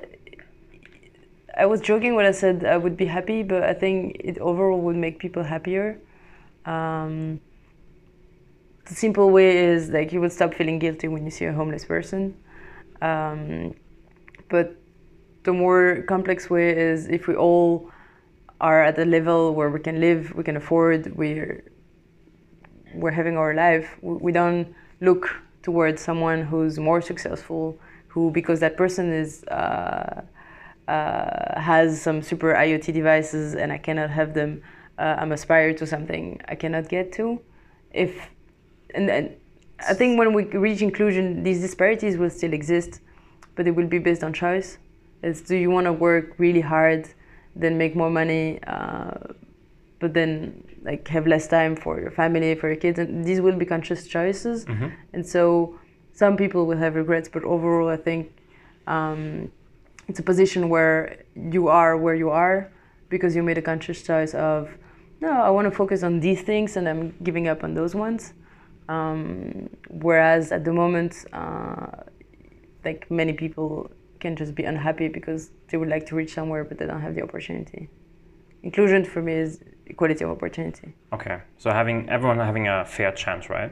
I 1.57 1.65
was 1.65 1.79
joking 1.79 2.15
when 2.15 2.25
I 2.25 2.31
said 2.31 2.65
I 2.65 2.77
would 2.77 2.97
be 2.97 3.05
happy, 3.05 3.41
but 3.43 3.63
I 3.63 3.74
think 3.74 4.17
it 4.19 4.38
overall 4.39 4.81
would 4.81 4.97
make 4.97 5.19
people 5.19 5.43
happier. 5.43 6.00
Um, 6.65 7.39
the 8.86 8.96
simple 8.96 9.30
way 9.32 9.58
is 9.58 9.89
like 9.89 10.13
you 10.13 10.22
will 10.22 10.30
stop 10.30 10.54
feeling 10.54 10.80
guilty 10.80 11.08
when 11.08 11.25
you 11.25 11.32
see 11.32 11.46
a 11.46 11.54
homeless 11.54 11.86
person. 11.86 12.36
Um, 13.01 13.75
but 14.50 14.75
the 15.44 15.54
more 15.54 16.04
complex 16.08 16.50
way 16.50 16.77
is 16.77 17.08
if 17.08 17.27
we 17.27 17.36
all 17.36 17.92
are 18.62 18.84
at 18.84 18.98
a 18.98 19.06
level 19.06 19.54
where 19.54 19.70
we 19.70 19.80
can 19.80 20.00
live, 20.00 20.34
we 20.36 20.44
can 20.44 20.58
afford, 20.58 21.15
we're 21.15 21.63
we're 22.94 23.12
having 23.12 23.38
our 23.38 23.54
life. 23.54 23.98
We 24.01 24.32
don't 24.32 24.74
look 25.01 25.30
towards 25.63 26.01
someone 26.01 26.44
who's 26.44 26.80
more 26.80 27.01
successful, 27.01 27.77
who 28.08 28.32
because 28.32 28.60
that 28.62 28.77
person 28.77 29.12
is 29.12 29.44
uh, 29.46 30.22
uh, 30.88 31.60
has 31.60 32.01
some 32.01 32.22
super 32.22 32.54
IoT 32.54 32.94
devices 32.94 33.56
and 33.56 33.72
I 33.72 33.77
cannot 33.77 34.10
have 34.12 34.34
them. 34.34 34.62
Uh, 34.98 35.15
I'm 35.18 35.34
aspired 35.34 35.77
to 35.77 35.88
something 35.88 36.39
I 36.48 36.56
cannot 36.56 36.88
get 36.88 37.12
to. 37.13 37.42
If 37.92 38.30
and, 38.94 39.10
and 39.10 39.36
I 39.88 39.94
think 39.94 40.18
when 40.18 40.34
we 40.34 40.44
reach 40.46 40.82
inclusion, 40.82 41.44
these 41.44 41.62
disparities 41.62 42.18
will 42.18 42.30
still 42.30 42.54
exist, 42.54 43.01
but 43.56 43.68
it 43.68 43.72
will 43.72 43.88
be 43.88 44.00
based 44.00 44.24
on 44.24 44.34
choice. 44.34 44.77
It's 45.24 45.42
do 45.42 45.56
you 45.56 45.72
want 45.72 45.86
to 45.86 45.94
work 45.94 46.36
really 46.38 46.62
hard, 46.62 47.10
then 47.56 47.77
make 47.77 47.96
more 47.96 48.10
money, 48.10 48.60
uh, 48.68 49.12
but 50.00 50.13
then 50.13 50.63
like 50.84 51.08
have 51.08 51.25
less 51.25 51.48
time 51.48 51.75
for 51.75 52.00
your 52.00 52.12
family, 52.12 52.54
for 52.56 52.68
your 52.68 52.77
kids, 52.77 53.00
and 53.00 53.25
these 53.25 53.42
will 53.42 53.56
be 53.56 53.65
conscious 53.65 54.08
choices. 54.08 54.65
Mhm. 54.65 54.92
And 55.13 55.25
so 55.25 55.80
some 56.13 56.38
people 56.38 56.65
will 56.68 56.77
have 56.77 56.96
regrets, 56.96 57.27
but 57.27 57.44
overall, 57.44 57.89
I 57.89 57.98
think 57.98 58.32
um, 58.88 59.51
it's 60.08 60.20
a 60.20 60.24
position 60.24 60.70
where 60.70 61.18
you 61.36 61.68
are 61.68 61.98
where 61.98 62.15
you 62.15 62.30
are 62.30 62.70
because 63.10 63.36
you 63.36 63.44
made 63.44 63.58
a 63.58 63.62
conscious 63.62 64.04
choice 64.04 64.34
of 64.36 64.70
no, 65.22 65.32
I 65.32 65.50
want 65.50 65.65
to 65.65 65.72
focus 65.72 66.04
on 66.04 66.20
these 66.20 66.42
things, 66.44 66.77
and 66.77 66.88
I'm 66.88 67.15
giving 67.24 67.48
up 67.48 67.63
on 67.63 67.74
those 67.74 67.96
ones. 67.96 68.34
Um, 68.88 69.70
whereas 69.89 70.51
at 70.51 70.63
the 70.63 70.74
moment, 70.74 71.25
uh, 71.34 71.88
like 72.84 73.10
many 73.10 73.34
people 73.34 73.89
can 74.20 74.36
just 74.36 74.56
be 74.56 74.63
unhappy 74.63 75.08
because 75.08 75.51
they 75.70 75.77
would 75.77 75.89
like 75.89 76.06
to 76.08 76.15
reach 76.15 76.34
somewhere, 76.34 76.63
but 76.63 76.77
they 76.77 76.86
don't 76.86 77.01
have 77.01 77.15
the 77.15 77.24
opportunity. 77.24 77.89
Inclusion 78.63 79.06
for 79.06 79.22
me 79.22 79.34
is 79.34 79.63
equality 79.86 80.24
of 80.24 80.32
opportunity. 80.32 80.94
Okay. 81.13 81.42
So 81.58 81.72
having 81.72 82.10
everyone 82.10 82.39
having 82.39 82.68
a 82.68 82.86
fair 82.86 83.12
chance, 83.12 83.50
right? 83.50 83.72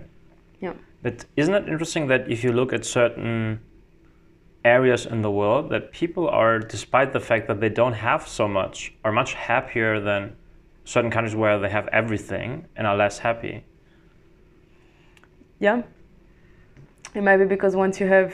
Yeah. 0.60 0.74
But 1.02 1.26
isn't 1.36 1.54
it 1.54 1.68
interesting 1.68 2.08
that 2.08 2.30
if 2.32 2.44
you 2.44 2.54
look 2.54 2.74
at 2.74 2.86
certain 2.86 3.60
areas 4.64 5.06
in 5.06 5.22
the 5.22 5.32
world, 5.32 5.70
that 5.70 5.92
people 5.92 6.30
are, 6.30 6.60
despite 6.60 7.12
the 7.12 7.20
fact 7.20 7.48
that 7.48 7.60
they 7.60 7.70
don't 7.70 7.94
have 7.94 8.28
so 8.28 8.48
much, 8.48 8.94
are 9.04 9.12
much 9.12 9.34
happier 9.34 10.00
than 10.00 10.36
certain 10.86 11.12
countries 11.12 11.36
where 11.36 11.60
they 11.60 11.70
have 11.70 11.88
everything 11.90 12.66
and 12.76 12.88
are 12.88 12.96
less 12.96 13.20
happy? 13.20 13.66
Yeah. 15.64 15.84
It 17.16 17.24
might 17.24 17.38
be 17.38 17.46
because 17.46 17.74
once 17.86 18.00
you 18.02 18.08
have 18.08 18.30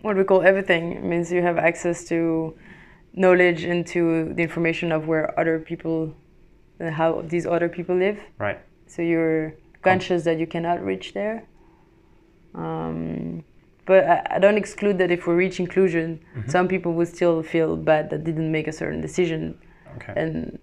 what 0.00 0.16
we 0.16 0.24
call 0.24 0.40
everything, 0.40 0.92
it 0.92 1.04
means 1.04 1.30
you 1.30 1.42
have 1.42 1.58
access 1.58 2.04
to 2.08 2.18
knowledge 3.12 3.64
and 3.64 3.86
to 3.88 4.32
the 4.36 4.42
information 4.42 4.90
of 4.90 5.06
where 5.06 5.38
other 5.38 5.58
people, 5.58 6.14
uh, 6.80 6.90
how 6.90 7.22
these 7.32 7.44
other 7.46 7.68
people 7.68 7.96
live. 8.06 8.18
Right. 8.38 8.58
So 8.86 9.02
you're 9.02 9.54
conscious 9.82 10.24
that 10.24 10.38
you 10.38 10.46
cannot 10.46 10.82
reach 10.82 11.12
there. 11.12 11.44
Um, 12.54 13.44
but 13.84 14.04
I, 14.04 14.36
I 14.36 14.38
don't 14.38 14.56
exclude 14.56 14.96
that 14.98 15.10
if 15.10 15.26
we 15.26 15.34
reach 15.34 15.60
inclusion, 15.60 16.20
some 16.46 16.66
people 16.66 16.94
will 16.94 17.10
still 17.16 17.42
feel 17.42 17.76
bad 17.76 18.08
that 18.10 18.24
didn't 18.24 18.50
make 18.50 18.68
a 18.68 18.72
certain 18.72 19.00
decision 19.00 19.58
Okay. 19.96 20.14
and 20.16 20.58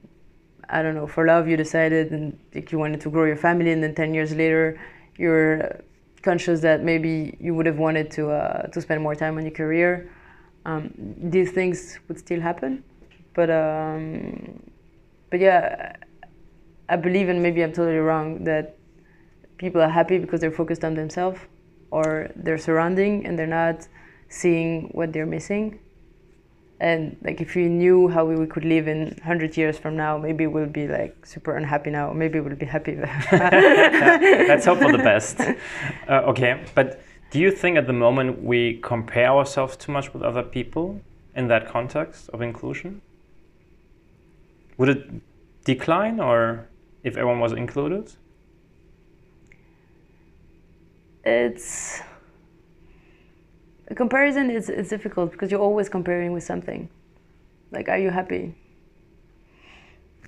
I 0.69 0.81
don't 0.81 0.95
know, 0.95 1.07
for 1.07 1.25
love 1.25 1.47
you 1.47 1.57
decided 1.57 2.11
and 2.11 2.25
like 2.55 2.71
you 2.71 2.79
wanted 2.79 3.01
to 3.01 3.09
grow 3.09 3.25
your 3.25 3.35
family, 3.47 3.71
and 3.71 3.83
then 3.83 3.93
ten 3.93 4.13
years 4.13 4.31
later, 4.33 4.79
you're 5.17 5.81
conscious 6.21 6.61
that 6.61 6.83
maybe 6.83 7.37
you 7.39 7.53
would 7.55 7.65
have 7.65 7.77
wanted 7.77 8.11
to 8.11 8.31
uh, 8.31 8.67
to 8.67 8.81
spend 8.81 9.01
more 9.01 9.15
time 9.15 9.37
on 9.37 9.43
your 9.43 9.51
career. 9.51 10.11
Um, 10.65 10.91
these 11.17 11.51
things 11.51 11.99
would 12.07 12.19
still 12.19 12.41
happen, 12.41 12.83
but 13.33 13.49
um, 13.49 14.61
but 15.29 15.39
yeah, 15.39 15.95
I 16.89 16.95
believe, 16.95 17.29
and 17.29 17.41
maybe 17.41 17.63
I'm 17.63 17.73
totally 17.73 17.97
wrong, 17.97 18.43
that 18.43 18.77
people 19.57 19.81
are 19.81 19.89
happy 19.89 20.17
because 20.17 20.39
they're 20.41 20.51
focused 20.51 20.83
on 20.83 20.93
themselves 20.93 21.39
or 21.91 22.31
their 22.35 22.57
surrounding, 22.57 23.25
and 23.25 23.37
they're 23.37 23.47
not 23.47 23.87
seeing 24.29 24.89
what 24.91 25.13
they're 25.13 25.25
missing. 25.25 25.79
And 26.79 27.17
like 27.23 27.41
if 27.41 27.55
we 27.55 27.65
knew 27.67 28.07
how 28.07 28.25
we 28.25 28.45
could 28.45 28.65
live 28.65 28.87
in 28.87 29.05
100 29.05 29.57
years 29.57 29.77
from 29.77 29.95
now, 29.95 30.17
maybe 30.17 30.45
we'll 30.45 30.67
be 30.67 30.87
like 30.87 31.25
super 31.25 31.55
unhappy 31.55 31.89
now. 31.89 32.13
Maybe 32.13 32.39
we'll 32.39 32.55
be 32.55 32.65
happy. 32.65 32.95
Let's 33.31 34.65
hope 34.65 34.79
for 34.79 34.91
the 34.91 34.99
best. 34.99 35.39
Uh, 36.07 36.21
okay, 36.31 36.63
but 36.75 37.01
do 37.31 37.39
you 37.39 37.51
think 37.51 37.77
at 37.77 37.87
the 37.87 37.93
moment 37.93 38.43
we 38.43 38.79
compare 38.83 39.29
ourselves 39.29 39.75
too 39.75 39.91
much 39.91 40.13
with 40.13 40.21
other 40.21 40.43
people 40.43 41.01
in 41.35 41.47
that 41.47 41.67
context 41.67 42.29
of 42.29 42.41
inclusion? 42.41 43.01
Would 44.77 44.89
it 44.89 45.65
decline 45.65 46.19
or 46.19 46.69
if 47.03 47.17
everyone 47.17 47.39
was 47.39 47.53
included? 47.53 48.11
it's 51.27 52.01
a 53.87 53.95
comparison 53.95 54.49
is, 54.49 54.69
is 54.69 54.89
difficult 54.89 55.31
because 55.31 55.51
you're 55.51 55.61
always 55.61 55.89
comparing 55.89 56.31
with 56.33 56.43
something. 56.43 56.89
Like, 57.71 57.89
are 57.89 57.97
you 57.99 58.09
happy? 58.11 58.55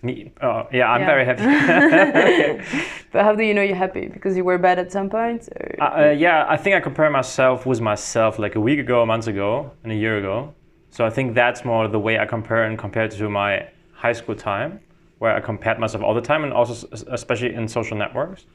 Me, 0.02 0.32
uh, 0.40 0.64
yeah, 0.72 0.90
I'm 0.90 1.02
Yeah. 1.02 1.08
very 1.08 1.26
happy. 1.26 1.44
okay. 2.24 2.62
But 3.12 3.24
how 3.26 3.36
do 3.36 3.44
you 3.44 3.54
know 3.54 3.62
you're 3.64 3.76
happy? 3.76 4.08
Because 4.08 4.38
you 4.38 4.44
were 4.46 4.58
bad 4.58 4.80
at 4.80 4.92
some 4.92 5.10
point? 5.10 5.50
Or 5.56 5.76
Uh, 5.82 5.86
uh, 6.08 6.10
yeah, 6.12 6.46
I 6.48 6.58
think 6.58 6.76
I 6.76 6.80
compare 6.80 7.10
myself 7.10 7.66
with 7.66 7.82
myself 7.82 8.40
like 8.40 8.56
a 8.56 8.60
week 8.62 8.80
ago, 8.80 9.02
a 9.02 9.06
month 9.06 9.28
ago, 9.28 9.72
and 9.84 9.92
a 9.92 9.96
year 9.96 10.18
ago. 10.18 10.54
So 10.92 11.06
I 11.06 11.10
think 11.10 11.36
that's 11.36 11.66
more 11.66 11.88
the 11.88 12.00
way 12.00 12.18
I 12.20 12.26
compare 12.26 12.64
and 12.64 12.78
compared 12.78 13.12
to 13.12 13.30
my 13.30 13.68
high 13.94 14.14
school 14.14 14.36
time, 14.36 14.80
where 15.20 15.36
I 15.36 15.42
compared 15.42 15.80
myself 15.80 16.04
all 16.04 16.14
the 16.14 16.22
time, 16.22 16.44
and 16.44 16.54
also 16.54 16.88
especially 17.12 17.54
in 17.54 17.68
social 17.68 17.98
networks. 17.98 18.46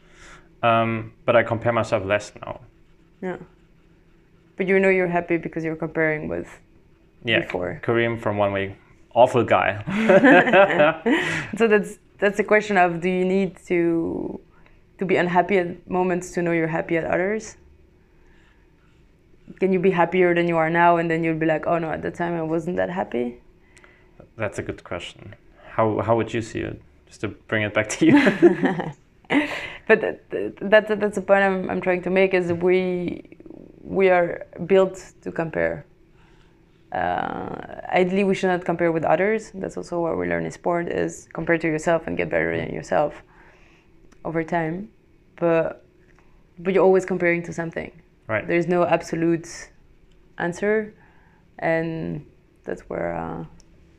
Um, 0.62 1.12
but 1.26 1.36
I 1.36 1.42
compare 1.42 1.72
myself 1.72 2.04
less 2.04 2.32
now. 2.40 2.60
yeah. 3.22 3.36
But 4.56 4.68
you 4.68 4.78
know 4.78 4.88
you're 4.88 5.08
happy 5.08 5.36
because 5.36 5.64
you're 5.64 5.76
comparing 5.76 6.28
with. 6.28 6.48
Yeah, 7.24 7.40
Before. 7.40 7.80
Karim 7.82 8.18
from 8.18 8.36
one 8.36 8.52
week, 8.52 8.72
awful 9.14 9.44
guy. 9.44 9.82
So 11.56 11.68
that's 11.68 11.98
that's 12.18 12.36
the 12.36 12.44
question 12.44 12.76
of 12.76 13.00
do 13.00 13.08
you 13.08 13.24
need 13.24 13.56
to 13.66 14.40
to 14.98 15.04
be 15.04 15.16
unhappy 15.16 15.58
at 15.58 15.88
moments 15.88 16.32
to 16.32 16.42
know 16.42 16.52
you're 16.52 16.74
happy 16.80 16.96
at 16.96 17.04
others? 17.04 17.56
Can 19.60 19.72
you 19.72 19.78
be 19.78 19.90
happier 19.90 20.34
than 20.34 20.48
you 20.48 20.56
are 20.56 20.70
now, 20.70 20.96
and 20.96 21.10
then 21.10 21.22
you'll 21.22 21.38
be 21.38 21.46
like, 21.46 21.66
oh 21.66 21.78
no, 21.78 21.90
at 21.90 22.02
the 22.02 22.10
time 22.10 22.34
I 22.34 22.42
wasn't 22.42 22.76
that 22.76 22.90
happy. 22.90 23.40
that's 24.36 24.58
a 24.58 24.62
good 24.62 24.82
question. 24.84 25.34
How 25.76 26.00
how 26.00 26.16
would 26.16 26.32
you 26.34 26.42
see 26.42 26.60
it? 26.60 26.80
Just 27.06 27.20
to 27.20 27.28
bring 27.28 27.62
it 27.62 27.74
back 27.74 27.88
to 27.90 28.06
you. 28.06 28.14
but 29.88 30.00
that, 30.00 30.30
that, 30.60 31.00
that's 31.00 31.16
the 31.16 31.22
point 31.22 31.42
I'm, 31.42 31.70
I'm 31.70 31.80
trying 31.80 32.02
to 32.02 32.10
make 32.10 32.34
is 32.34 32.52
we 32.52 33.38
we 33.84 34.08
are 34.08 34.46
built 34.66 35.12
to 35.20 35.30
compare 35.30 35.84
uh, 36.92 37.80
ideally 37.92 38.24
we 38.24 38.34
should 38.34 38.48
not 38.48 38.64
compare 38.64 38.90
with 38.92 39.04
others 39.04 39.50
that's 39.54 39.76
also 39.76 40.00
what 40.00 40.16
we 40.16 40.26
learn 40.26 40.44
in 40.44 40.50
sport 40.50 40.88
is 40.88 41.28
compare 41.32 41.58
to 41.58 41.66
yourself 41.66 42.06
and 42.06 42.16
get 42.16 42.30
better 42.30 42.56
than 42.56 42.72
yourself 42.72 43.22
over 44.24 44.42
time 44.42 44.88
but 45.36 45.84
but 46.58 46.72
you're 46.72 46.84
always 46.84 47.04
comparing 47.04 47.42
to 47.42 47.52
something 47.52 47.90
Right. 48.26 48.46
there's 48.46 48.66
no 48.66 48.86
absolute 48.86 49.68
answer 50.38 50.94
and 51.58 52.24
that's 52.64 52.82
where 52.82 53.14
uh, 53.14 53.44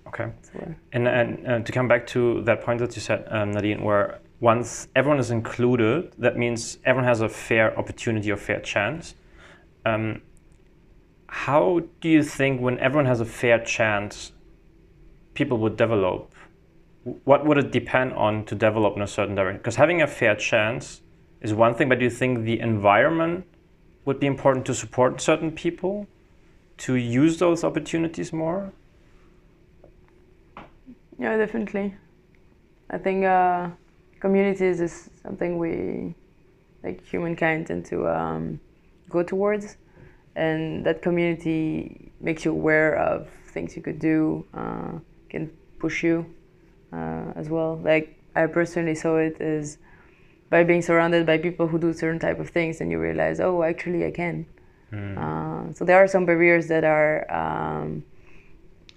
Okay. 0.07 0.25
that's 0.25 0.49
where 0.53 0.77
And, 0.93 1.07
and 1.07 1.47
uh, 1.47 1.59
to 1.59 1.71
come 1.71 1.87
back 1.87 2.07
to 2.07 2.41
that 2.43 2.61
point 2.61 2.79
that 2.79 2.95
you 2.95 3.01
said, 3.01 3.25
um, 3.29 3.51
Nadine, 3.51 3.83
where 3.83 4.19
once 4.39 4.87
everyone 4.95 5.19
is 5.19 5.31
included, 5.31 6.13
that 6.17 6.37
means 6.37 6.77
everyone 6.85 7.07
has 7.07 7.21
a 7.21 7.29
fair 7.29 7.77
opportunity 7.77 8.31
or 8.31 8.37
fair 8.37 8.59
chance. 8.61 9.15
Um, 9.85 10.21
how 11.27 11.81
do 12.01 12.09
you 12.09 12.23
think 12.23 12.61
when 12.61 12.79
everyone 12.79 13.05
has 13.05 13.19
a 13.19 13.25
fair 13.25 13.59
chance, 13.63 14.31
people 15.33 15.57
would 15.59 15.77
develop? 15.77 16.33
What 17.23 17.45
would 17.45 17.57
it 17.57 17.71
depend 17.71 18.13
on 18.13 18.45
to 18.45 18.55
develop 18.55 18.95
in 18.95 19.01
a 19.01 19.07
certain 19.07 19.35
direction? 19.35 19.57
Because 19.57 19.75
having 19.75 20.01
a 20.01 20.07
fair 20.07 20.35
chance 20.35 21.01
is 21.41 21.53
one 21.53 21.75
thing, 21.75 21.89
but 21.89 21.99
do 21.99 22.05
you 22.05 22.09
think 22.09 22.45
the 22.45 22.59
environment 22.59 23.45
would 24.05 24.19
be 24.19 24.27
important 24.27 24.65
to 24.65 24.73
support 24.73 25.21
certain 25.21 25.51
people 25.51 26.07
to 26.77 26.95
use 26.95 27.37
those 27.37 27.63
opportunities 27.63 28.33
more? 28.33 28.71
Yeah, 31.19 31.37
definitely. 31.37 31.95
I 32.89 32.97
think 32.97 33.25
uh, 33.25 33.69
communities 34.19 34.81
is 34.81 35.09
something 35.21 35.57
we, 35.57 36.15
like 36.83 37.05
humankind, 37.05 37.67
tend 37.67 37.85
to 37.85 38.07
um, 38.07 38.59
go 39.09 39.23
towards, 39.23 39.77
and 40.35 40.85
that 40.85 41.01
community 41.01 42.11
makes 42.19 42.45
you 42.45 42.51
aware 42.51 42.95
of 42.95 43.27
things 43.47 43.75
you 43.75 43.81
could 43.81 43.99
do, 43.99 44.45
uh, 44.53 44.91
can 45.29 45.49
push 45.79 46.03
you 46.03 46.25
uh, 46.93 47.31
as 47.35 47.49
well. 47.49 47.79
Like 47.83 48.19
I 48.35 48.47
personally 48.47 48.95
saw 48.95 49.17
it 49.17 49.39
as 49.39 49.77
by 50.49 50.63
being 50.63 50.81
surrounded 50.81 51.25
by 51.25 51.37
people 51.37 51.67
who 51.67 51.79
do 51.79 51.93
certain 51.93 52.19
type 52.19 52.39
of 52.39 52.49
things, 52.49 52.81
and 52.81 52.91
you 52.91 52.99
realize, 52.99 53.39
oh, 53.39 53.63
actually, 53.63 54.05
I 54.05 54.11
can. 54.11 54.45
Uh, 55.17 55.73
so 55.73 55.83
there 55.83 55.97
are 55.97 56.07
some 56.07 56.25
barriers 56.25 56.67
that 56.67 56.83
are. 56.83 57.25
Um, 57.31 58.03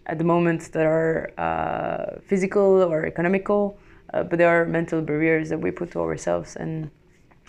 at 0.08 0.16
the 0.16 0.24
moment 0.24 0.72
that 0.72 0.86
are 0.86 1.30
uh, 1.36 2.18
physical 2.26 2.82
or 2.82 3.04
economical, 3.04 3.78
uh, 4.14 4.22
but 4.22 4.38
there 4.38 4.48
are 4.48 4.64
mental 4.64 5.02
barriers 5.02 5.50
that 5.50 5.60
we 5.60 5.70
put 5.70 5.90
to 5.92 6.00
ourselves. 6.00 6.56
And 6.56 6.90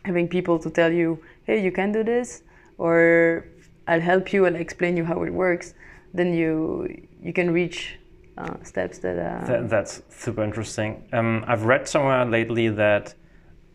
having 0.04 0.28
people 0.28 0.60
to 0.60 0.70
tell 0.70 0.92
you, 0.92 1.24
hey, 1.46 1.64
you 1.64 1.72
can 1.72 1.92
do 1.92 2.04
this, 2.04 2.44
or 2.80 3.46
I'll 3.88 4.02
help 4.02 4.34
you 4.34 4.46
and 4.46 4.56
explain 4.56 4.98
you 4.98 5.06
how 5.06 5.22
it 5.24 5.32
works, 5.32 5.76
then 6.14 6.34
you 6.34 6.88
you 7.22 7.34
can 7.34 7.52
reach 7.52 8.00
uh, 8.38 8.56
steps 8.64 8.98
that. 9.00 9.18
Uh, 9.20 9.46
That, 9.46 9.70
that's 9.70 10.02
super 10.10 10.44
interesting. 10.44 11.04
Um, 11.14 11.44
I've 11.48 11.66
read 11.66 11.88
somewhere 11.88 12.26
lately 12.26 12.70
that 12.70 13.14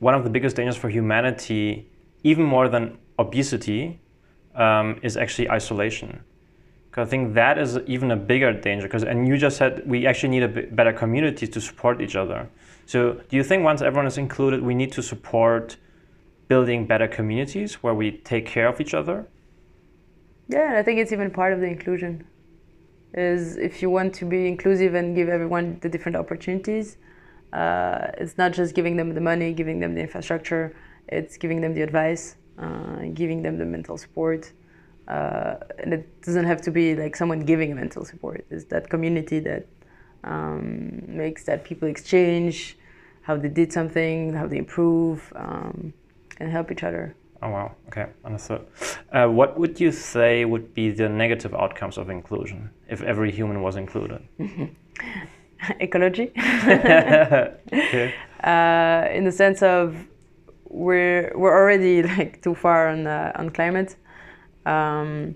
one 0.00 0.14
of 0.14 0.25
the 0.25 0.30
biggest 0.30 0.56
dangers 0.56 0.76
for 0.76 0.88
humanity, 0.88 1.88
even 2.23 2.44
more 2.44 2.68
than 2.68 2.99
obesity, 3.18 4.00
um, 4.54 4.99
is 5.02 5.16
actually 5.16 5.50
isolation. 5.50 6.20
Because 6.90 7.08
I 7.08 7.11
think 7.11 7.34
that 7.34 7.58
is 7.58 7.78
even 7.87 8.11
a 8.11 8.16
bigger 8.16 8.52
danger. 8.52 8.87
Because 8.87 9.04
and 9.04 9.28
you 9.28 9.37
just 9.37 9.56
said 9.56 9.82
we 9.87 10.06
actually 10.06 10.30
need 10.30 10.44
a 10.44 10.49
better 10.49 10.92
community 10.92 11.46
to 11.46 11.61
support 11.61 12.00
each 12.00 12.16
other. 12.16 12.49
So 12.87 12.99
do 13.28 13.37
you 13.37 13.44
think 13.44 13.64
once 13.64 13.82
everyone 13.82 14.06
is 14.06 14.18
included, 14.18 14.62
we 14.62 14.75
need 14.75 14.92
to 14.92 15.02
support 15.02 15.76
building 16.48 16.86
better 16.86 17.08
communities 17.08 17.82
where 17.82 17.94
we 17.94 18.12
take 18.12 18.46
care 18.46 18.68
of 18.68 18.80
each 18.80 18.94
other? 18.94 19.28
Yeah, 20.48 20.68
and 20.68 20.76
I 20.76 20.82
think 20.82 21.00
it's 21.00 21.12
even 21.12 21.30
part 21.30 21.52
of 21.52 21.60
the 21.60 21.66
inclusion. 21.66 22.26
Is 23.14 23.56
if 23.56 23.80
you 23.80 23.90
want 23.90 24.12
to 24.14 24.25
be 24.25 24.49
inclusive 24.49 24.95
and 24.95 25.14
give 25.14 25.28
everyone 25.28 25.78
the 25.80 25.88
different 25.88 26.16
opportunities, 26.16 26.97
uh, 27.52 28.08
it's 28.19 28.36
not 28.36 28.52
just 28.52 28.75
giving 28.75 28.97
them 28.97 29.14
the 29.14 29.21
money, 29.21 29.52
giving 29.52 29.78
them 29.78 29.95
the 29.95 30.00
infrastructure. 30.00 30.75
It's 31.08 31.36
giving 31.36 31.60
them 31.60 31.75
the 31.75 31.82
advice, 31.82 32.36
uh, 32.58 33.04
giving 33.14 33.42
them 33.42 33.58
the 33.58 33.64
mental 33.64 33.97
support, 33.97 34.52
uh, 35.06 35.56
and 35.78 35.95
it 35.95 36.23
doesn't 36.23 36.47
have 36.47 36.60
to 36.62 36.71
be 36.71 36.97
like 36.97 37.14
someone 37.14 37.40
giving 37.40 37.75
mental 37.75 38.04
support. 38.04 38.45
It's 38.50 38.64
that 38.66 38.90
community 38.90 39.38
that 39.40 39.66
um, 40.25 41.02
makes 41.06 41.45
that 41.45 41.64
people 41.64 41.88
exchange 41.88 42.76
how 43.23 43.36
they 43.36 43.49
did 43.49 43.73
something, 43.73 44.34
how 44.34 44.47
they 44.47 44.58
improve, 44.58 45.32
um, 45.36 45.92
and 46.40 46.50
help 46.50 46.70
each 46.70 46.82
other. 46.82 47.14
Oh 47.42 47.50
wow. 47.50 47.75
Okay, 47.88 48.06
understood. 48.25 48.66
Uh, 49.12 49.26
what 49.26 49.58
would 49.58 49.78
you 49.78 49.92
say 49.92 50.44
would 50.44 50.73
be 50.75 50.90
the 50.90 51.08
negative 51.08 51.54
outcomes 51.54 51.99
of 51.99 52.08
inclusion 52.08 52.70
if 52.88 53.02
every 53.02 53.30
human 53.30 53.60
was 53.60 53.76
included? 53.76 54.23
Ecology. 55.80 56.32
okay. 56.38 58.14
uh, 58.44 59.08
in 59.12 59.25
the 59.25 59.32
sense 59.32 59.62
of 59.62 60.06
we're 60.68 61.32
we're 61.34 61.54
already 61.54 62.02
like 62.02 62.42
too 62.42 62.54
far 62.54 62.88
on 62.88 63.06
uh, 63.06 63.32
on 63.36 63.50
climate. 63.50 63.97
Um, 64.66 65.34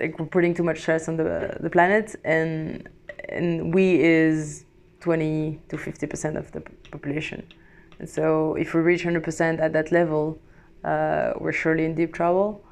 like 0.00 0.18
we're 0.18 0.26
putting 0.26 0.54
too 0.54 0.62
much 0.62 0.80
stress 0.80 1.08
on 1.08 1.16
the 1.16 1.56
the 1.60 1.70
planet, 1.70 2.16
and 2.24 2.88
and 3.28 3.74
we 3.74 4.00
is 4.00 4.64
twenty 5.00 5.60
to 5.68 5.78
fifty 5.78 6.06
percent 6.06 6.36
of 6.36 6.50
the 6.52 6.60
population. 6.90 7.46
And 7.98 8.08
so 8.08 8.54
if 8.54 8.74
we 8.74 8.80
reach 8.80 9.02
hundred 9.02 9.24
percent 9.24 9.60
at 9.60 9.72
that 9.72 9.90
level, 9.92 10.38
uh, 10.84 11.32
we're 11.38 11.52
surely 11.52 11.84
in 11.84 11.94
deep 11.94 12.14
trouble. 12.14 12.64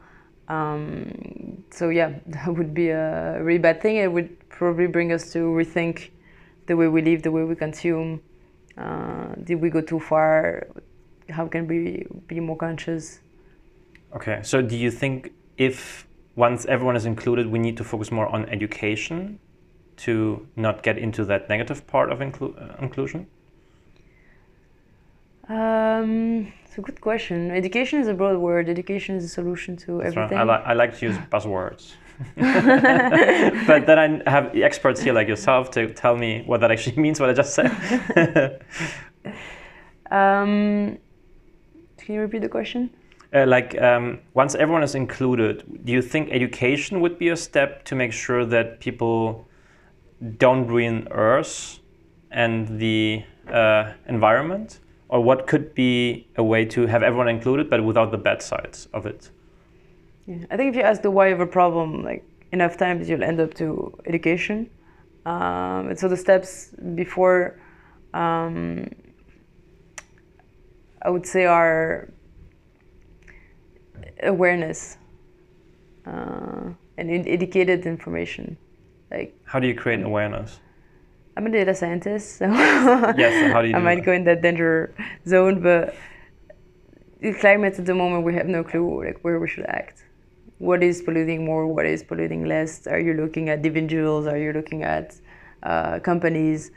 Um, 0.48 1.64
so 1.70 1.88
yeah, 1.88 2.14
that 2.26 2.48
would 2.54 2.74
be 2.74 2.90
a 2.90 3.42
really 3.42 3.58
bad 3.58 3.80
thing. 3.80 3.96
It 3.96 4.12
would 4.12 4.48
probably 4.48 4.86
bring 4.86 5.12
us 5.12 5.32
to 5.32 5.38
rethink 5.38 6.10
the 6.66 6.76
way 6.76 6.88
we 6.88 7.02
live, 7.02 7.22
the 7.22 7.32
way 7.32 7.44
we 7.44 7.54
consume. 7.54 8.20
Uh, 8.76 9.34
did 9.44 9.60
we 9.60 9.70
go 9.70 9.80
too 9.80 10.00
far? 10.00 10.66
How 11.30 11.46
can 11.46 11.66
we 11.66 12.06
be 12.26 12.40
more 12.40 12.56
conscious? 12.56 13.20
Okay. 14.14 14.40
So 14.42 14.62
do 14.62 14.76
you 14.76 14.90
think 14.90 15.32
if 15.56 16.06
once 16.36 16.66
everyone 16.66 16.96
is 16.96 17.06
included, 17.06 17.46
we 17.46 17.58
need 17.58 17.76
to 17.78 17.84
focus 17.84 18.10
more 18.10 18.28
on 18.28 18.46
education 18.48 19.38
to 19.96 20.46
not 20.56 20.82
get 20.82 20.98
into 20.98 21.24
that 21.24 21.48
negative 21.48 21.86
part 21.86 22.12
of 22.12 22.18
inclu- 22.18 22.54
uh, 22.60 22.76
inclusion? 22.82 23.26
Um, 25.48 26.52
it's 26.64 26.76
a 26.78 26.80
good 26.80 27.00
question. 27.00 27.50
Education 27.50 28.00
is 28.00 28.09
a 28.09 28.14
broad 28.14 28.38
word. 28.38 28.68
Education 28.68 29.16
is 29.16 29.24
a 29.24 29.28
solution 29.28 29.76
to 29.78 29.98
That's 29.98 30.16
right. 30.16 30.24
everything. 30.24 30.38
I, 30.38 30.44
li- 30.44 30.64
I 30.64 30.72
like 30.74 30.96
to 30.98 31.06
use 31.06 31.16
buzzwords. 31.30 31.92
but 33.66 33.87
then 33.87 34.22
I 34.26 34.30
have 34.30 34.56
experts 34.56 35.00
here 35.00 35.12
like 35.12 35.28
yourself 35.28 35.70
to 35.72 35.92
tell 35.92 36.16
me 36.16 36.42
what 36.46 36.61
that 36.61 36.70
actually 36.70 36.96
means, 37.02 37.20
what 37.20 37.30
I 37.30 37.35
just 37.35 37.54
said. 37.54 38.62
um, 40.11 40.98
can 41.98 42.14
you 42.14 42.20
repeat 42.20 42.42
the 42.42 42.48
question? 42.48 42.90
Uh, 43.35 43.44
like 43.46 43.80
um, 43.82 44.20
once 44.35 44.54
everyone 44.54 44.82
is 44.82 44.94
included, 44.94 45.85
do 45.85 45.92
you 45.92 46.00
think 46.00 46.30
education 46.30 47.00
would 47.00 47.18
be 47.18 47.28
a 47.28 47.37
step 47.37 47.85
to 47.85 47.94
make 47.94 48.12
sure 48.12 48.44
that 48.46 48.80
people 48.80 49.46
don't 50.38 50.66
ruin 50.66 51.06
Earth 51.11 51.80
and 52.30 52.78
the 52.78 53.24
uh, 53.52 53.92
environment, 54.09 54.80
or 55.09 55.21
what 55.21 55.47
could 55.47 55.75
be 55.75 56.27
a 56.37 56.42
way 56.42 56.64
to 56.64 56.87
have 56.87 57.03
everyone 57.03 57.29
included 57.29 57.71
but 57.71 57.85
without 57.85 58.11
the 58.11 58.19
bad 58.19 58.42
sides 58.42 58.88
of 58.92 59.07
it? 59.07 59.31
Yeah. 60.27 60.45
I 60.51 60.57
think 60.57 60.71
if 60.71 60.77
you 60.77 60.83
ask 60.83 61.03
the 61.03 61.11
why 61.11 61.29
of 61.29 61.40
a 61.40 61.47
problem 61.47 62.03
like 62.03 62.25
enough 62.53 62.77
times, 62.77 63.09
you'll 63.09 63.23
end 63.23 63.40
up 63.40 63.55
to 63.55 63.97
education. 64.07 64.71
Um, 65.25 65.88
and 65.88 65.99
so 65.99 66.09
the 66.09 66.16
steps 66.16 66.71
before, 66.95 67.61
um, 68.14 68.88
I 71.03 71.11
would 71.11 71.27
say, 71.27 71.45
are 71.45 72.09
awareness 74.23 74.99
uh, 76.07 76.71
and 76.99 77.29
educated 77.29 77.87
information. 77.87 78.57
Like 79.11 79.37
How 79.45 79.61
do 79.61 79.66
you 79.66 79.75
create 79.75 80.03
awareness? 80.03 80.61
I'm 81.37 81.46
a 81.46 81.51
data 81.51 81.75
scientist, 81.75 82.38
so 82.38 82.46
Yes, 82.46 83.53
how 83.53 83.62
do 83.62 83.68
you 83.68 83.75
I 83.77 83.79
do 83.79 83.85
might 83.85 83.96
that? 83.96 84.05
go 84.05 84.12
in 84.12 84.25
that 84.25 84.42
danger 84.42 84.94
zone, 85.27 85.61
but 85.62 85.94
the 87.20 87.35
climate 87.35 87.79
at 87.79 87.87
the 87.87 87.94
moment 87.94 88.25
we 88.25 88.35
have 88.35 88.46
no 88.46 88.64
clue 88.64 89.05
like 89.05 89.18
where 89.22 89.38
we 89.38 89.49
should 89.49 89.66
act. 89.66 90.05
What 90.59 90.83
is 90.83 91.03
polluting 91.03 91.44
more? 91.44 91.66
What 91.66 91.85
is 91.87 92.03
polluting 92.03 92.46
less? 92.46 92.87
Are 92.87 92.99
you 93.01 93.12
looking 93.14 93.51
at 93.51 93.59
individuals? 93.59 94.27
Are 94.27 94.38
you 94.38 94.53
looking 94.53 94.83
at 94.83 95.14
uh, 95.62 95.99
companies? 96.01 96.70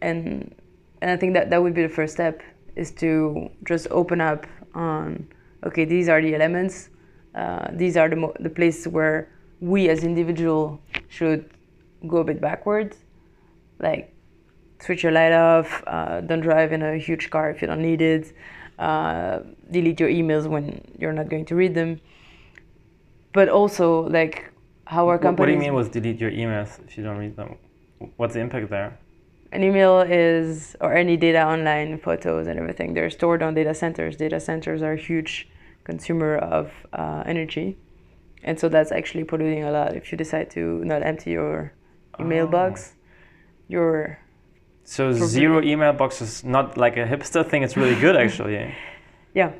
And 0.00 0.54
and 1.02 1.10
I 1.10 1.16
think 1.16 1.34
that 1.34 1.50
that 1.50 1.62
would 1.62 1.74
be 1.74 1.82
the 1.82 1.88
first 1.88 2.14
step 2.14 2.42
is 2.76 2.90
to 2.92 3.50
just 3.64 3.86
open 3.90 4.20
up 4.20 4.46
on 4.74 5.26
okay 5.64 5.84
these 5.84 6.08
are 6.08 6.20
the 6.22 6.34
elements, 6.34 6.88
uh, 7.34 7.68
these 7.72 7.96
are 7.96 8.08
the 8.08 8.16
mo- 8.16 8.34
the 8.40 8.50
places 8.50 8.88
where 8.88 9.28
we 9.60 9.88
as 9.90 10.02
individual 10.04 10.80
should 11.08 11.50
go 12.06 12.18
a 12.18 12.24
bit 12.24 12.40
backwards, 12.40 13.03
like 13.84 14.04
switch 14.80 15.02
your 15.04 15.12
light 15.12 15.32
off, 15.32 15.68
uh, 15.86 16.20
don't 16.28 16.40
drive 16.40 16.72
in 16.72 16.82
a 16.82 16.96
huge 16.98 17.30
car 17.30 17.50
if 17.50 17.62
you 17.62 17.68
don't 17.68 17.82
need 17.90 18.02
it, 18.02 18.24
uh, 18.78 19.40
delete 19.70 20.00
your 20.00 20.08
emails 20.10 20.44
when 20.54 20.64
you're 20.98 21.12
not 21.20 21.28
going 21.28 21.44
to 21.50 21.54
read 21.54 21.74
them. 21.74 22.00
But 23.32 23.48
also, 23.48 24.08
like, 24.18 24.50
how 24.86 25.08
our 25.08 25.18
What, 25.18 25.38
what 25.38 25.46
do 25.46 25.52
you 25.52 25.58
mean 25.58 25.74
with 25.74 25.90
delete 25.92 26.20
your 26.20 26.30
emails 26.30 26.70
if 26.86 26.96
you 26.96 27.04
don't 27.04 27.18
read 27.18 27.36
them? 27.36 27.56
What's 28.16 28.34
the 28.34 28.40
impact 28.40 28.70
there? 28.70 28.98
an 29.52 29.62
email 29.62 30.00
is 30.00 30.74
or 30.80 30.92
any 30.94 31.16
data 31.16 31.42
online 31.46 31.96
photos 31.98 32.48
and 32.48 32.58
everything 32.58 32.92
they're 32.92 33.08
stored 33.18 33.40
on 33.40 33.54
data 33.54 33.72
centers 33.72 34.16
data 34.16 34.40
centers 34.40 34.82
are 34.82 34.94
a 34.94 35.02
huge 35.10 35.48
consumer 35.84 36.32
of 36.38 36.72
uh, 36.92 37.22
energy 37.24 37.78
and 38.42 38.58
so 38.58 38.68
that's 38.68 38.90
actually 38.90 39.22
polluting 39.22 39.62
a 39.62 39.70
lot 39.70 39.94
if 39.94 40.10
you 40.10 40.18
decide 40.18 40.50
to 40.50 40.84
not 40.84 41.00
empty 41.04 41.30
your 41.30 41.72
email 42.18 42.46
Oh. 42.46 42.50
box 42.58 42.94
your 43.68 44.18
So 44.84 45.12
For 45.14 45.26
zero 45.26 45.62
email 45.62 45.92
box 45.92 46.20
is 46.20 46.44
not 46.44 46.76
like 46.76 46.96
a 46.96 47.06
hipster 47.06 47.42
thing. 47.48 47.62
It's 47.62 47.76
really 47.76 47.98
good 48.00 48.16
actually. 48.24 48.74
yeah 49.34 49.50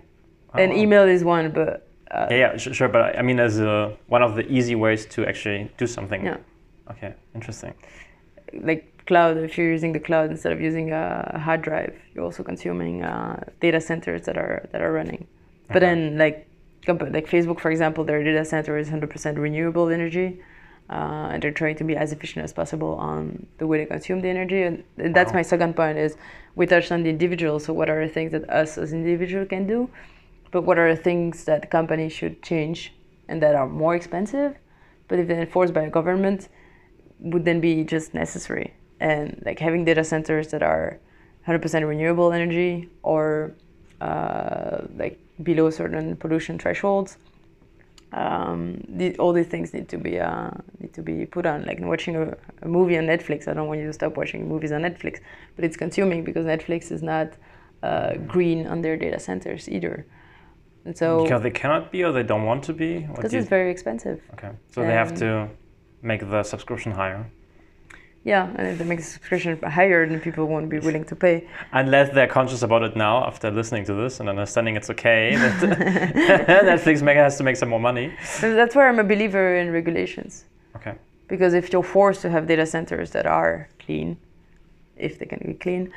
and 0.55 0.73
Oh. 0.73 0.77
email 0.83 1.05
is 1.17 1.25
one 1.25 1.51
but 1.51 1.89
uh, 2.11 2.29
Yeah, 2.31 2.37
yeah, 2.37 2.57
sure. 2.57 2.89
But 2.89 3.01
I- 3.09 3.15
I 3.21 3.23
mean, 3.23 3.41
as 3.41 3.59
a, 3.59 3.97
one 4.07 4.23
of 4.23 4.37
the 4.37 4.45
easy 4.57 4.75
ways 4.77 5.05
to 5.15 5.27
actually 5.27 5.71
do 5.79 5.87
something. 5.87 6.25
Yeah. 6.25 6.37
Okay, 6.93 7.15
interesting. 7.35 7.75
like 8.71 8.83
cloud 9.07 9.37
if 9.39 9.59
you're 9.59 9.73
using 9.79 9.93
the 9.93 10.01
cloud 10.09 10.31
instead 10.31 10.53
of 10.53 10.61
using 10.61 10.87
a 10.93 11.39
hard 11.47 11.61
drive 11.69 11.95
you're 12.15 12.25
also 12.25 12.43
consuming 12.43 13.03
uh, 13.03 13.37
data 13.61 13.81
centers 13.81 14.23
that 14.27 14.37
are 14.45 14.57
that 14.73 14.81
are 14.81 14.93
running 15.01 15.27
but 15.69 15.83
Okay. 15.83 15.87
then 15.87 15.99
like 16.25 16.37
like 17.17 17.27
facebook 17.35 17.59
for 17.65 17.71
example 17.75 18.03
their 18.05 18.23
data 18.31 18.45
center 18.45 18.79
is 18.79 18.89
100% 18.89 19.37
renewable 19.47 19.89
energy 19.99 20.29
uh, 20.91 21.31
and 21.33 21.43
they're 21.43 21.51
trying 21.51 21.77
to 21.77 21.85
be 21.85 21.97
as 21.97 22.13
efficient 22.13 22.45
as 22.45 22.53
possible 22.53 22.95
on 22.95 23.47
the 23.59 23.67
way 23.67 23.79
they 23.79 23.87
consume 23.87 24.21
the 24.21 24.29
energy 24.29 24.63
and, 24.63 24.85
that's 24.97 25.33
Wow. 25.33 25.39
my 25.39 25.43
second 25.43 25.75
point 25.75 25.99
is 25.99 26.17
we 26.55 26.67
touched 26.67 26.93
on 26.93 27.03
the 27.03 27.11
individual 27.11 27.59
so 27.59 27.73
what 27.73 27.89
are 27.89 28.07
the 28.07 28.13
things 28.13 28.33
that 28.33 28.49
us 28.51 28.77
as 28.79 28.93
individual 28.93 29.47
can 29.47 29.67
do 29.67 29.89
but 30.51 30.63
what 30.63 30.79
are 30.79 30.95
the 30.95 31.03
things 31.03 31.45
that 31.45 31.71
companies 31.71 32.13
should 32.13 32.43
change 32.43 32.93
and 33.29 33.43
that 33.43 33.55
are 33.55 33.69
more 33.69 33.95
expensive 33.95 34.57
but 35.09 35.19
if 35.19 35.29
they're 35.29 35.41
enforced 35.41 35.75
by 35.75 35.83
a 35.83 35.91
government 35.91 36.49
would 37.21 37.45
then 37.45 37.61
be 37.61 37.85
just 37.85 38.15
necessary. 38.15 38.75
And 39.01 39.43
like 39.45 39.59
having 39.59 39.85
data 39.85 40.05
centers 40.05 40.49
that 40.49 40.63
are 40.63 40.99
100% 41.47 41.87
renewable 41.87 42.33
energy 42.33 42.89
or 43.03 43.55
uh, 44.01 44.83
like 44.97 45.19
below 45.43 45.71
certain 45.71 46.17
pollution 46.17 46.59
thresholds, 46.59 47.19
um, 48.15 48.81
the, 48.89 49.17
all 49.19 49.33
these 49.33 49.49
things 49.49 49.75
need 49.75 49.89
to 49.89 49.99
be 49.99 50.19
uh, 50.21 50.51
need 50.79 50.95
to 50.95 51.03
be 51.03 51.27
put 51.27 51.47
on. 51.47 51.65
Like 51.65 51.81
watching 51.81 52.17
a, 52.17 52.37
a 52.63 52.69
movie 52.69 52.97
on 52.97 53.05
Netflix, 53.05 53.49
I 53.49 53.55
don't 53.55 53.67
want 53.67 53.81
you 53.81 53.87
to 53.87 53.93
stop 53.93 54.17
watching 54.17 54.49
movies 54.49 54.73
on 54.73 54.83
Netflix, 54.83 55.21
but 55.57 55.65
it's 55.65 55.77
consuming 55.77 56.23
because 56.23 56.47
Netflix 56.47 56.93
is 56.93 57.03
not 57.03 57.33
uh, 57.83 58.15
green 58.27 58.67
on 58.67 58.83
their 58.83 58.97
data 58.97 59.19
centers 59.19 59.69
either. 59.69 60.07
And 60.85 60.97
so 60.97 61.25
because 61.25 61.43
they 61.43 61.51
cannot 61.51 61.91
be 61.91 62.05
or 62.05 62.13
they 62.13 62.23
don't 62.23 62.45
want 62.45 62.63
to 62.65 62.73
be. 62.73 63.01
Because 63.01 63.35
it's 63.35 63.49
very 63.49 63.71
expensive. 63.71 64.21
okay, 64.35 64.51
so 64.71 64.83
they 64.83 64.93
have 64.93 65.13
um, 65.13 65.17
to 65.17 65.49
make 66.03 66.21
the 66.21 66.43
subscription 66.43 66.93
higher, 66.93 67.27
Yeah, 68.25 68.51
and 68.57 68.67
if 68.69 68.79
they 68.79 68.85
make 68.85 69.01
the 69.01 69.05
subscription 69.05 69.61
higher, 69.63 70.07
then 70.09 70.19
people 70.19 70.47
won't 70.47 70.71
be 70.71 70.79
willing 70.79 71.05
to 71.05 71.17
pay. 71.17 71.47
unless 71.73 72.09
they're 72.15 72.27
conscious 72.27 72.63
about 72.63 72.83
it 72.83 72.97
now 72.97 73.27
after 73.27 73.51
listening 73.51 73.85
to 73.85 73.95
this 73.95 74.19
and 74.19 74.29
understanding 74.31 74.77
it's 74.77 74.89
okay 74.89 75.37
that 75.37 76.47
Netflix 76.65 77.03
mega 77.03 77.21
has 77.21 77.37
to 77.37 77.45
make 77.45 77.57
some 77.57 77.69
more 77.69 77.81
money. 77.81 78.15
So 78.25 78.55
that's 78.55 78.75
where 78.75 78.89
I'm 78.89 78.99
a 78.99 79.05
believer 79.05 79.57
in 79.57 79.71
regulations. 79.71 80.45
Okay. 80.77 80.95
Because 81.29 81.53
if 81.53 81.71
you're 81.71 81.83
forced 81.83 82.23
to 82.23 82.31
have 82.31 82.47
data 82.47 82.65
centers 82.65 83.11
that 83.11 83.27
are 83.27 83.69
clean, 83.79 84.17
if 84.97 85.19
they 85.19 85.27
can 85.27 85.43
be 85.47 85.55
clean, 85.55 85.93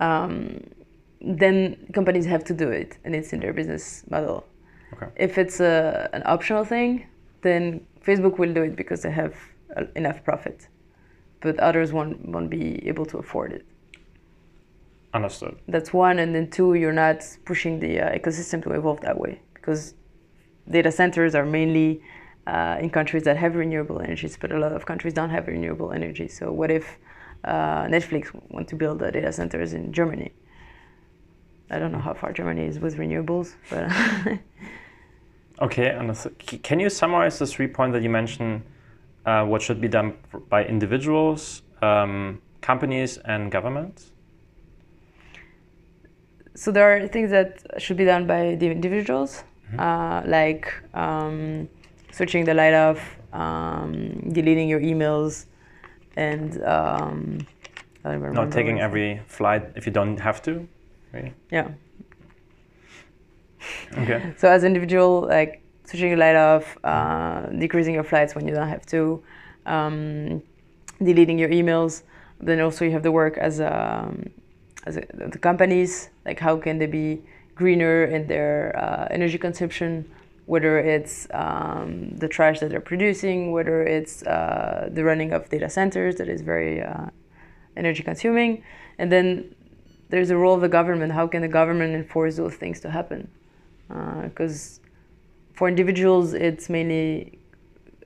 um, 0.00 0.60
then 1.20 1.76
companies 1.92 2.24
have 2.26 2.44
to 2.44 2.54
do 2.54 2.70
it, 2.70 2.96
and 3.04 3.14
it's 3.14 3.32
in 3.32 3.40
their 3.40 3.52
business 3.52 4.04
model. 4.10 4.46
Okay. 4.94 5.08
If 5.16 5.36
it's 5.36 5.60
a, 5.60 6.08
an 6.12 6.22
optional 6.24 6.64
thing, 6.64 7.06
then 7.42 7.86
Facebook 8.06 8.38
will 8.38 8.54
do 8.54 8.62
it 8.62 8.76
because 8.76 9.02
they 9.02 9.10
have 9.10 9.34
uh, 9.76 9.84
enough 9.96 10.24
profit, 10.24 10.68
but 11.40 11.58
others 11.58 11.92
won't 11.92 12.28
won't 12.28 12.50
be 12.50 12.86
able 12.86 13.06
to 13.06 13.18
afford 13.18 13.52
it. 13.52 13.64
Understood. 15.14 15.58
That's 15.68 15.92
one, 15.92 16.18
and 16.18 16.34
then 16.34 16.50
two, 16.50 16.74
you're 16.74 16.92
not 16.92 17.24
pushing 17.44 17.80
the 17.80 18.00
uh, 18.00 18.18
ecosystem 18.18 18.62
to 18.64 18.72
evolve 18.72 19.00
that 19.00 19.18
way 19.18 19.40
because 19.54 19.94
data 20.70 20.92
centers 20.92 21.34
are 21.34 21.46
mainly 21.46 22.02
uh, 22.46 22.76
in 22.80 22.90
countries 22.90 23.22
that 23.24 23.36
have 23.36 23.56
renewable 23.56 24.00
energies, 24.00 24.36
but 24.38 24.52
a 24.52 24.58
lot 24.58 24.72
of 24.72 24.84
countries 24.84 25.14
don't 25.14 25.30
have 25.30 25.46
renewable 25.46 25.92
energy. 25.92 26.28
So 26.28 26.52
what 26.52 26.70
if 26.70 26.98
uh, 27.44 27.84
Netflix 27.84 28.28
want 28.50 28.68
to 28.68 28.76
build 28.76 29.00
data 29.00 29.32
centers 29.32 29.72
in 29.72 29.92
Germany? 29.92 30.32
I 31.70 31.78
don't 31.78 31.92
know 31.92 31.98
how 31.98 32.14
far 32.14 32.32
Germany 32.32 32.64
is 32.64 32.78
with 32.78 32.96
renewables, 32.96 33.54
but 33.70 33.90
Okay, 35.60 35.90
understood. 35.96 36.38
Can 36.62 36.78
you 36.78 36.88
summarize 36.88 37.38
the 37.38 37.46
three 37.46 37.66
points 37.66 37.94
that 37.94 38.02
you 38.02 38.10
mentioned? 38.10 38.62
Uh, 39.28 39.44
what 39.44 39.60
should 39.60 39.80
be 39.80 39.88
done 39.88 40.14
by 40.48 40.64
individuals, 40.64 41.62
um, 41.82 42.40
companies, 42.60 43.18
and 43.18 43.52
governments? 43.52 44.12
so 46.58 46.72
there 46.72 46.86
are 46.90 47.06
things 47.06 47.30
that 47.30 47.62
should 47.78 47.96
be 47.96 48.04
done 48.04 48.26
by 48.26 48.56
the 48.56 48.68
individuals, 48.68 49.44
uh, 49.78 50.22
like 50.26 50.74
um, 50.92 51.68
switching 52.10 52.44
the 52.44 52.52
light 52.52 52.74
off, 52.74 53.16
um, 53.32 54.32
deleting 54.32 54.68
your 54.68 54.80
emails, 54.80 55.46
and 56.16 56.60
um, 56.64 57.46
I 58.04 58.12
don't 58.12 58.34
Not 58.34 58.50
taking 58.50 58.80
every 58.80 59.20
flight 59.28 59.70
if 59.76 59.86
you 59.86 59.92
don't 59.92 60.18
have 60.18 60.42
to. 60.42 60.66
Right? 61.12 61.32
Yeah. 61.52 61.68
Okay. 63.96 64.34
So 64.36 64.48
as 64.48 64.64
individual, 64.64 65.28
like 65.28 65.62
switching 65.88 66.12
a 66.12 66.16
light 66.16 66.36
off, 66.36 66.76
uh, 66.84 67.46
decreasing 67.64 67.94
your 67.94 68.04
flights 68.04 68.34
when 68.34 68.46
you 68.46 68.54
don't 68.54 68.68
have 68.68 68.84
to, 68.84 69.22
um, 69.64 70.42
deleting 71.02 71.38
your 71.38 71.48
emails. 71.48 72.02
Then 72.40 72.60
also 72.60 72.84
you 72.84 72.90
have 72.90 73.02
the 73.02 73.10
work 73.10 73.38
as 73.38 73.58
a, 73.58 74.14
as 74.84 74.98
a, 74.98 75.02
the 75.34 75.38
companies, 75.38 76.10
like 76.26 76.38
how 76.38 76.58
can 76.58 76.76
they 76.78 76.86
be 76.86 77.22
greener 77.54 78.04
in 78.04 78.26
their 78.26 78.78
uh, 78.78 79.08
energy 79.10 79.38
consumption, 79.38 79.90
whether 80.44 80.78
it's 80.78 81.26
um, 81.32 82.10
the 82.18 82.28
trash 82.28 82.60
that 82.60 82.68
they're 82.68 82.88
producing, 82.92 83.50
whether 83.52 83.82
it's 83.82 84.22
uh, 84.24 84.90
the 84.92 85.02
running 85.02 85.32
of 85.32 85.48
data 85.48 85.70
centers 85.70 86.16
that 86.16 86.28
is 86.28 86.42
very 86.42 86.82
uh, 86.82 87.06
energy 87.78 88.02
consuming, 88.02 88.62
and 88.98 89.10
then 89.10 89.54
there's 90.10 90.30
a 90.30 90.36
role 90.36 90.54
of 90.54 90.60
the 90.60 90.68
government. 90.68 91.12
How 91.12 91.26
can 91.26 91.40
the 91.40 91.48
government 91.48 91.94
enforce 91.94 92.36
those 92.36 92.56
things 92.56 92.80
to 92.80 92.90
happen? 92.90 93.30
Because 93.88 94.80
for 95.58 95.66
individuals, 95.66 96.34
it's 96.34 96.70
mainly 96.70 97.36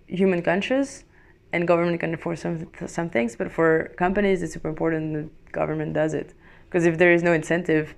human 0.06 0.40
conscious, 0.40 1.04
and 1.52 1.68
government 1.68 2.00
can 2.00 2.10
enforce 2.12 2.40
some 2.40 2.66
some 2.86 3.10
things. 3.10 3.36
But 3.36 3.52
for 3.52 3.92
companies, 4.04 4.42
it's 4.42 4.54
super 4.54 4.70
important 4.70 5.04
that 5.16 5.28
government 5.52 5.92
does 5.92 6.14
it. 6.14 6.32
Because 6.64 6.86
if 6.86 6.96
there 6.96 7.12
is 7.12 7.22
no 7.22 7.34
incentive, 7.34 7.94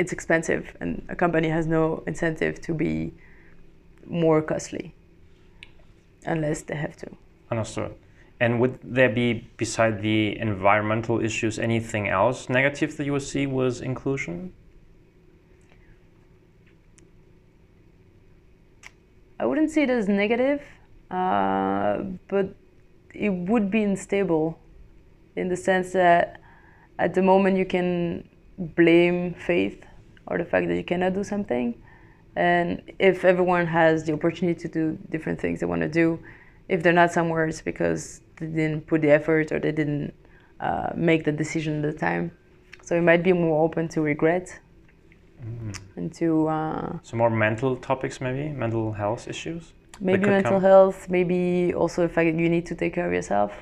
it's 0.00 0.12
expensive, 0.12 0.76
and 0.80 0.90
a 1.08 1.14
company 1.14 1.48
has 1.56 1.64
no 1.66 2.02
incentive 2.08 2.60
to 2.66 2.74
be 2.74 3.14
more 4.06 4.42
costly 4.42 4.92
unless 6.26 6.62
they 6.62 6.74
have 6.74 6.96
to. 6.96 7.08
Understood. 7.52 7.94
And 8.40 8.60
would 8.60 8.74
there 8.82 9.12
be, 9.22 9.28
beside 9.56 10.02
the 10.02 10.36
environmental 10.38 11.16
issues, 11.28 11.60
anything 11.60 12.08
else 12.08 12.48
negative 12.48 12.96
that 12.96 13.04
you 13.06 13.12
would 13.12 13.28
see 13.34 13.46
with 13.46 13.82
inclusion? 13.82 14.52
I 19.40 19.46
wouldn't 19.46 19.70
see 19.70 19.82
it 19.82 19.90
as 19.90 20.08
negative, 20.08 20.62
uh, 21.10 21.98
but 22.28 22.54
it 23.14 23.30
would 23.30 23.70
be 23.70 23.82
unstable 23.82 24.58
in 25.36 25.48
the 25.48 25.56
sense 25.56 25.92
that 25.92 26.40
at 26.98 27.14
the 27.14 27.22
moment 27.22 27.56
you 27.56 27.64
can 27.64 28.28
blame 28.58 29.34
faith 29.34 29.84
or 30.26 30.38
the 30.38 30.44
fact 30.44 30.68
that 30.68 30.76
you 30.76 30.84
cannot 30.84 31.14
do 31.14 31.22
something. 31.22 31.80
And 32.34 32.82
if 32.98 33.24
everyone 33.24 33.66
has 33.66 34.04
the 34.04 34.12
opportunity 34.12 34.58
to 34.60 34.68
do 34.68 34.98
different 35.10 35.40
things 35.40 35.60
they 35.60 35.66
want 35.66 35.82
to 35.82 35.88
do, 35.88 36.18
if 36.68 36.82
they're 36.82 36.92
not 36.92 37.12
somewhere, 37.12 37.46
it's 37.46 37.62
because 37.62 38.20
they 38.38 38.46
didn't 38.46 38.86
put 38.86 39.00
the 39.02 39.10
effort 39.10 39.52
or 39.52 39.58
they 39.58 39.72
didn't 39.72 40.12
uh, 40.60 40.90
make 40.94 41.24
the 41.24 41.32
decision 41.32 41.84
at 41.84 41.92
the 41.92 41.98
time. 41.98 42.32
So 42.82 42.96
it 42.96 43.02
might 43.02 43.22
be 43.22 43.32
more 43.32 43.64
open 43.64 43.88
to 43.90 44.00
regret 44.00 44.58
and 45.96 46.12
to 46.14 46.48
uh, 46.48 46.98
So 47.02 47.16
more 47.16 47.30
mental 47.30 47.76
topics, 47.76 48.20
maybe 48.20 48.48
mental 48.50 48.92
health 48.92 49.28
issues. 49.28 49.72
maybe 50.00 50.26
mental 50.26 50.52
come- 50.52 50.62
health, 50.62 51.08
maybe 51.08 51.72
also 51.74 52.02
the 52.02 52.08
fact 52.08 52.26
that 52.32 52.40
you 52.42 52.48
need 52.48 52.66
to 52.66 52.74
take 52.74 52.94
care 52.94 53.06
of 53.06 53.12
yourself 53.12 53.52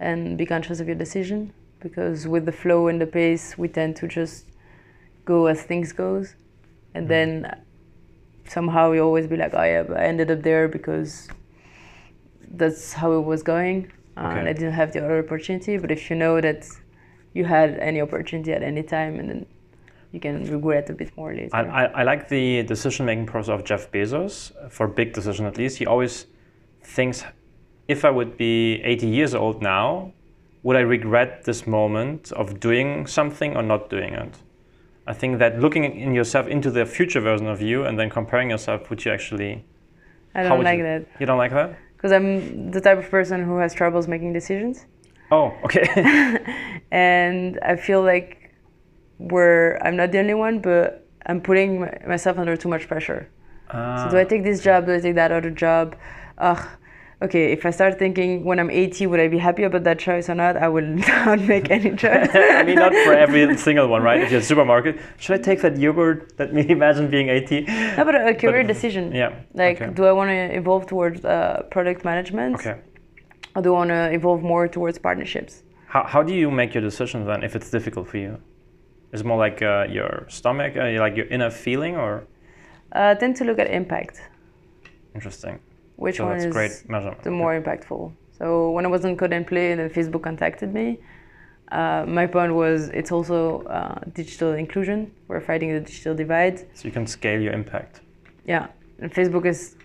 and 0.00 0.36
be 0.38 0.46
conscious 0.46 0.80
of 0.80 0.86
your 0.86 0.96
decision. 0.96 1.52
Because 1.80 2.26
with 2.26 2.44
the 2.46 2.52
flow 2.52 2.88
and 2.88 2.98
the 3.00 3.06
pace, 3.06 3.58
we 3.58 3.68
tend 3.68 3.96
to 3.96 4.08
just 4.08 4.46
go 5.26 5.46
as 5.46 5.62
things 5.62 5.92
goes, 5.92 6.34
and 6.94 7.08
then 7.08 7.30
somehow 8.48 8.90
we 8.90 8.98
always 9.00 9.26
be 9.26 9.36
like, 9.36 9.52
oh 9.54 9.62
yeah, 9.62 9.82
but 9.82 9.96
I 9.98 10.04
ended 10.04 10.30
up 10.30 10.42
there 10.42 10.66
because 10.68 11.28
that's 12.50 12.92
how 12.94 13.12
it 13.12 13.24
was 13.24 13.42
going, 13.42 13.90
uh, 14.16 14.20
and 14.36 14.48
I 14.48 14.52
didn't 14.54 14.72
have 14.72 14.92
the 14.92 15.04
other 15.04 15.18
opportunity. 15.18 15.76
But 15.76 15.90
if 15.90 16.08
you 16.08 16.16
know 16.16 16.40
that 16.40 16.64
you 17.34 17.44
had 17.44 17.78
any 17.80 18.00
opportunity 18.00 18.52
at 18.52 18.62
any 18.62 18.82
time, 18.82 19.18
and 19.20 19.28
then 19.28 19.46
you 20.14 20.20
can 20.20 20.44
regret 20.44 20.88
a 20.90 20.92
bit 20.92 21.10
more 21.16 21.34
later. 21.34 21.50
I, 21.52 21.62
I, 21.62 21.84
I 22.00 22.02
like 22.04 22.28
the 22.28 22.62
decision 22.62 23.04
making 23.06 23.26
process 23.26 23.54
of 23.58 23.64
Jeff 23.64 23.90
Bezos 23.90 24.52
for 24.70 24.86
big 24.86 25.12
decision 25.12 25.44
at 25.44 25.58
least. 25.58 25.78
He 25.78 25.86
always 25.86 26.26
thinks, 26.82 27.24
if 27.88 28.04
I 28.04 28.10
would 28.10 28.36
be 28.36 28.80
80 28.82 29.06
years 29.08 29.34
old 29.34 29.60
now, 29.60 30.12
would 30.62 30.76
I 30.76 30.80
regret 30.80 31.44
this 31.44 31.66
moment 31.66 32.30
of 32.32 32.60
doing 32.60 33.06
something 33.08 33.56
or 33.56 33.62
not 33.62 33.90
doing 33.90 34.14
it? 34.14 34.38
I 35.06 35.12
think 35.12 35.38
that 35.40 35.58
looking 35.60 35.84
in 35.84 36.14
yourself 36.14 36.46
into 36.46 36.70
the 36.70 36.86
future 36.86 37.20
version 37.20 37.48
of 37.48 37.60
you 37.60 37.84
and 37.84 37.98
then 37.98 38.08
comparing 38.08 38.50
yourself, 38.50 38.88
would 38.88 39.04
you 39.04 39.10
actually? 39.12 39.64
I 40.34 40.44
don't 40.44 40.62
like 40.62 40.78
you- 40.78 40.84
that 40.84 41.06
You 41.18 41.26
don't 41.26 41.38
like 41.38 41.50
that? 41.52 41.76
because 41.96 42.12
I'm 42.12 42.70
the 42.70 42.80
type 42.82 42.98
of 42.98 43.08
person 43.10 43.44
who 43.44 43.56
has 43.56 43.72
troubles 43.74 44.06
making 44.06 44.32
decisions. 44.34 44.86
Oh, 45.30 45.52
okay. 45.64 45.86
and 46.90 47.58
I 47.62 47.76
feel 47.76 48.02
like 48.02 48.43
we're 49.18 49.78
I'm 49.82 49.96
not 49.96 50.12
the 50.12 50.18
only 50.18 50.34
one, 50.34 50.58
but 50.60 51.06
I'm 51.26 51.40
putting 51.40 51.80
myself 52.06 52.38
under 52.38 52.56
too 52.56 52.68
much 52.68 52.88
pressure. 52.88 53.28
Ah, 53.70 54.04
So 54.04 54.10
do 54.10 54.18
I 54.18 54.24
take 54.24 54.44
this 54.44 54.62
job? 54.62 54.86
Do 54.86 54.94
I 54.94 55.00
take 55.00 55.14
that 55.14 55.32
other 55.32 55.50
job? 55.50 55.96
Ugh. 56.38 56.66
Okay, 57.22 57.52
if 57.52 57.64
I 57.64 57.70
start 57.70 57.98
thinking 57.98 58.44
when 58.44 58.58
I'm 58.58 58.70
80, 58.70 59.06
would 59.06 59.20
I 59.20 59.28
be 59.28 59.38
happy 59.38 59.62
about 59.62 59.84
that 59.84 59.98
choice 59.98 60.28
or 60.28 60.34
not? 60.34 60.56
I 60.58 60.68
will 60.68 60.84
not 61.08 61.40
make 61.40 61.70
any 61.70 61.96
choice. 62.02 62.28
I 62.34 62.62
mean, 62.64 62.74
not 62.74 62.92
for 63.06 63.14
every 63.14 63.56
single 63.68 63.86
one, 63.88 64.02
right? 64.02 64.20
If 64.20 64.30
you're 64.30 64.40
a 64.40 64.42
supermarket, 64.42 64.98
should 65.16 65.38
I 65.40 65.42
take 65.42 65.62
that 65.62 65.78
yogurt? 65.78 66.32
Let 66.38 66.52
me 66.52 66.68
imagine 66.68 67.08
being 67.08 67.30
80. 67.30 67.60
no, 67.96 68.04
but 68.04 68.14
a 68.16 68.34
career 68.34 68.62
But- 68.62 68.66
decision. 68.74 69.12
Yeah. 69.14 69.32
Like, 69.54 69.80
okay. 69.80 69.94
do 69.94 70.04
I 70.04 70.12
want 70.12 70.28
to 70.30 70.54
evolve 70.60 70.86
towards 70.86 71.24
uh, 71.24 71.62
product 71.70 72.04
management, 72.04 72.56
okay. 72.56 72.74
or 73.56 73.62
do 73.62 73.70
I 73.74 73.78
want 73.78 73.90
to 73.90 74.12
evolve 74.12 74.42
more 74.42 74.68
towards 74.68 74.98
partnerships? 74.98 75.62
How, 75.86 76.02
how 76.04 76.22
do 76.22 76.34
you 76.34 76.50
make 76.50 76.74
your 76.74 76.82
decisions 76.82 77.26
then 77.26 77.42
if 77.42 77.56
it's 77.56 77.70
difficult 77.70 78.08
for 78.08 78.18
you? 78.18 78.36
Is 79.14 79.20
it 79.20 79.26
more 79.26 79.38
like 79.38 79.62
uh, 79.62 79.86
your 79.88 80.26
stomach, 80.28 80.76
uh, 80.76 80.98
like 80.98 81.16
your 81.16 81.26
inner 81.26 81.50
feeling, 81.50 81.94
or 81.96 82.24
Uh, 82.92 83.14
tend 83.14 83.36
to 83.36 83.44
look 83.44 83.58
at 83.60 83.68
impact. 83.70 84.20
interesting? 85.14 85.58
Which 85.96 86.16
so 86.16 86.24
one 86.24 86.32
that's 86.32 86.46
is 86.46 86.52
great 86.52 86.74
measurement. 86.88 87.22
the 87.22 87.30
more 87.30 87.54
impactful? 87.60 88.02
So 88.38 88.70
when 88.74 88.84
I 88.84 88.88
was 88.88 89.04
on 89.04 89.16
Code 89.16 89.32
and 89.32 89.46
Play 89.46 89.70
and 89.72 89.78
then 89.80 89.90
Facebook 89.90 90.22
contacted 90.24 90.74
me, 90.74 90.98
uh, 91.70 92.04
my 92.20 92.26
point 92.26 92.52
was 92.62 92.88
it's 92.88 93.12
also 93.12 93.62
uh, 93.78 94.00
digital 94.20 94.52
inclusion. 94.64 94.98
We're 95.28 95.40
fighting 95.50 95.68
the 95.72 95.80
digital 95.80 96.14
divide. 96.22 96.56
So 96.78 96.82
you 96.88 96.94
can 96.98 97.06
scale 97.06 97.40
your 97.40 97.52
impact. 97.60 98.00
Yeah, 98.52 98.66
and 99.00 99.12
Facebook 99.14 99.46
is 99.46 99.76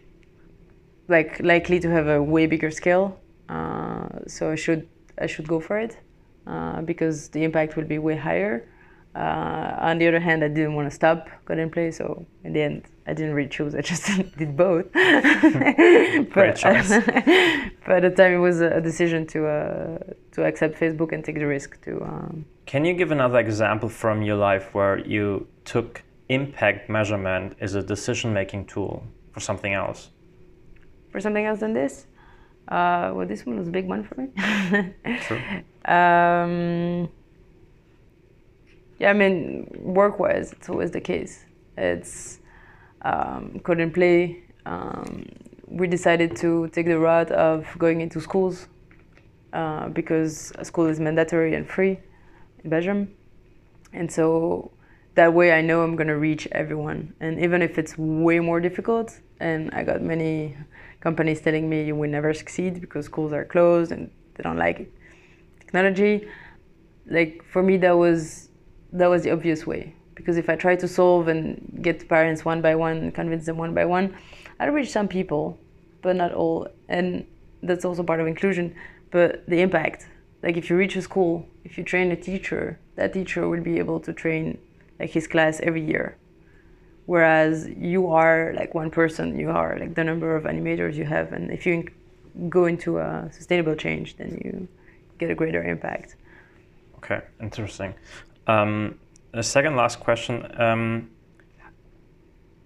like 1.07 1.31
likely 1.53 1.79
to 1.85 1.89
have 1.97 2.07
a 2.07 2.19
way 2.33 2.47
bigger 2.47 2.71
scale. 2.71 3.05
Uh, 3.47 4.07
so 4.35 4.41
I 4.51 4.55
should 4.63 4.87
I 5.23 5.27
should 5.27 5.47
go 5.47 5.59
for 5.59 5.77
it 5.85 5.93
uh, 6.47 6.81
because 6.81 7.29
the 7.29 7.41
impact 7.43 7.75
will 7.77 7.89
be 7.95 7.99
way 7.99 8.15
higher. 8.29 8.53
Uh, 9.19 9.75
on 9.89 9.97
the 9.99 10.07
other 10.07 10.19
hand, 10.19 10.43
I 10.43 10.47
didn't 10.47 10.75
want 10.75 10.89
to 10.89 10.95
stop 10.95 11.27
Code 11.45 11.59
and 11.59 11.71
Play, 11.71 11.91
so 11.91 12.25
in 12.45 12.53
the 12.53 12.61
end, 12.61 12.83
I 13.05 13.13
didn't 13.13 13.33
really 13.33 13.49
choose. 13.49 13.75
I 13.75 13.81
just 13.91 14.05
did 14.37 14.55
both. 14.55 14.89
Great 14.93 16.55
choice. 16.63 16.89
but 17.85 18.03
at 18.03 18.03
the 18.03 18.13
time, 18.15 18.33
it 18.33 18.43
was 18.49 18.61
a 18.61 18.79
decision 18.79 19.27
to 19.27 19.39
uh, 19.47 19.97
to 20.33 20.45
accept 20.45 20.79
Facebook 20.79 21.11
and 21.11 21.25
take 21.25 21.35
the 21.35 21.47
risk 21.47 21.81
to. 21.85 22.01
Um, 22.01 22.45
Can 22.65 22.85
you 22.85 22.93
give 22.93 23.11
another 23.11 23.39
example 23.39 23.89
from 23.89 24.21
your 24.21 24.37
life 24.37 24.73
where 24.73 24.99
you 24.99 25.47
took 25.65 26.01
impact 26.29 26.89
measurement 26.89 27.57
as 27.59 27.75
a 27.75 27.83
decision-making 27.83 28.65
tool 28.67 29.03
for 29.33 29.41
something 29.41 29.73
else? 29.73 30.11
for 31.11 31.19
something 31.19 31.45
else 31.45 31.59
than 31.59 31.73
this. 31.73 32.05
Uh, 32.67 33.11
well, 33.15 33.27
this 33.27 33.45
one 33.45 33.57
was 33.57 33.67
a 33.67 33.71
big 33.71 33.87
one 33.87 34.03
for 34.03 34.15
me. 34.21 34.27
True. 35.21 35.41
Um, 35.91 37.09
yeah, 38.99 39.09
I 39.09 39.13
mean, 39.13 39.71
work-wise, 39.79 40.51
it's 40.51 40.69
always 40.69 40.91
the 40.91 41.01
case. 41.01 41.45
It's 41.77 42.39
um, 43.01 43.61
and 43.65 43.93
play. 43.93 44.43
Um, 44.65 45.25
we 45.67 45.87
decided 45.87 46.35
to 46.37 46.67
take 46.69 46.85
the 46.85 46.99
route 46.99 47.31
of 47.31 47.65
going 47.77 48.01
into 48.01 48.19
schools 48.19 48.67
uh, 49.53 49.87
because 49.89 50.51
school 50.63 50.87
is 50.87 50.99
mandatory 50.99 51.55
and 51.55 51.67
free 51.67 51.99
in 52.63 52.69
Belgium, 52.69 53.15
and 53.93 54.11
so 54.11 54.71
that 55.15 55.33
way 55.33 55.53
I 55.53 55.61
know 55.61 55.81
I'm 55.81 55.95
gonna 55.95 56.17
reach 56.17 56.47
everyone. 56.51 57.13
And 57.21 57.39
even 57.39 57.61
if 57.61 57.77
it's 57.77 57.97
way 57.97 58.39
more 58.39 58.59
difficult, 58.59 59.17
and 59.39 59.71
I 59.71 59.83
got 59.83 60.01
many 60.01 60.57
companies 60.99 61.39
telling 61.39 61.69
me 61.69 61.85
you 61.85 61.95
will 61.95 62.09
never 62.09 62.33
succeed 62.33 62.81
because 62.81 63.05
schools 63.05 63.31
are 63.31 63.45
closed 63.45 63.93
and 63.93 64.11
they 64.35 64.43
don't 64.43 64.57
like 64.57 64.91
technology. 65.59 66.27
Like 67.09 67.43
for 67.45 67.63
me, 67.63 67.77
that 67.77 67.97
was 67.97 68.48
that 68.93 69.07
was 69.07 69.23
the 69.23 69.31
obvious 69.31 69.65
way 69.65 69.93
because 70.19 70.35
if 70.35 70.49
I 70.49 70.57
try 70.57 70.75
to 70.75 70.87
solve 70.87 71.29
and 71.29 71.79
get 71.81 72.09
parents 72.09 72.43
one 72.43 72.61
by 72.61 72.75
one, 72.75 73.11
convince 73.13 73.45
them 73.45 73.57
one 73.57 73.73
by 73.73 73.85
one, 73.85 74.13
I'll 74.59 74.71
reach 74.71 74.91
some 74.91 75.07
people, 75.07 75.57
but 76.01 76.17
not 76.17 76.33
all. 76.33 76.67
And 76.89 77.25
that's 77.63 77.85
also 77.85 78.03
part 78.03 78.19
of 78.19 78.27
inclusion. 78.27 78.75
But 79.11 79.47
the 79.47 79.61
impact, 79.61 80.07
like 80.43 80.57
if 80.57 80.69
you 80.69 80.75
reach 80.75 80.97
a 80.97 81.01
school, 81.01 81.47
if 81.63 81.77
you 81.77 81.85
train 81.85 82.11
a 82.11 82.17
teacher, 82.17 82.79
that 82.97 83.13
teacher 83.13 83.47
will 83.47 83.61
be 83.61 83.79
able 83.79 84.01
to 84.01 84.11
train 84.11 84.57
like 84.99 85.11
his 85.11 85.25
class 85.25 85.61
every 85.61 85.85
year. 85.85 86.17
Whereas 87.05 87.69
you 87.69 88.07
are 88.11 88.53
like 88.57 88.75
one 88.75 88.91
person, 88.91 89.39
you 89.39 89.49
are 89.49 89.77
like 89.79 89.95
the 89.95 90.03
number 90.03 90.35
of 90.35 90.43
animators 90.43 90.95
you 90.95 91.05
have, 91.05 91.31
and 91.31 91.49
if 91.49 91.65
you 91.65 91.87
go 92.49 92.65
into 92.65 92.99
a 92.99 93.29
sustainable 93.31 93.75
change, 93.75 94.17
then 94.17 94.39
you 94.43 94.67
get 95.17 95.31
a 95.31 95.35
greater 95.35 95.63
impact. 95.63 96.17
Okay, 96.97 97.21
interesting. 97.41 97.95
Um, 98.49 98.97
a 99.33 99.43
second 99.43 99.75
last 99.75 99.99
question. 99.99 100.35
Um, 100.59 101.09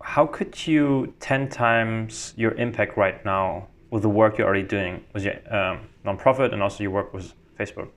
how 0.01 0.25
could 0.25 0.65
you 0.67 1.13
10 1.19 1.49
times 1.49 2.33
your 2.37 2.53
impact 2.53 2.97
right 2.97 3.23
now 3.25 3.67
with 3.89 4.03
the 4.03 4.09
work 4.09 4.37
you're 4.37 4.47
already 4.47 4.63
doing 4.63 5.03
with 5.13 5.23
your 5.25 5.35
um, 5.53 5.79
nonprofit 6.05 6.53
and 6.53 6.63
also 6.63 6.83
your 6.83 6.91
work 6.91 7.13
with 7.13 7.33
Facebook? 7.59 7.89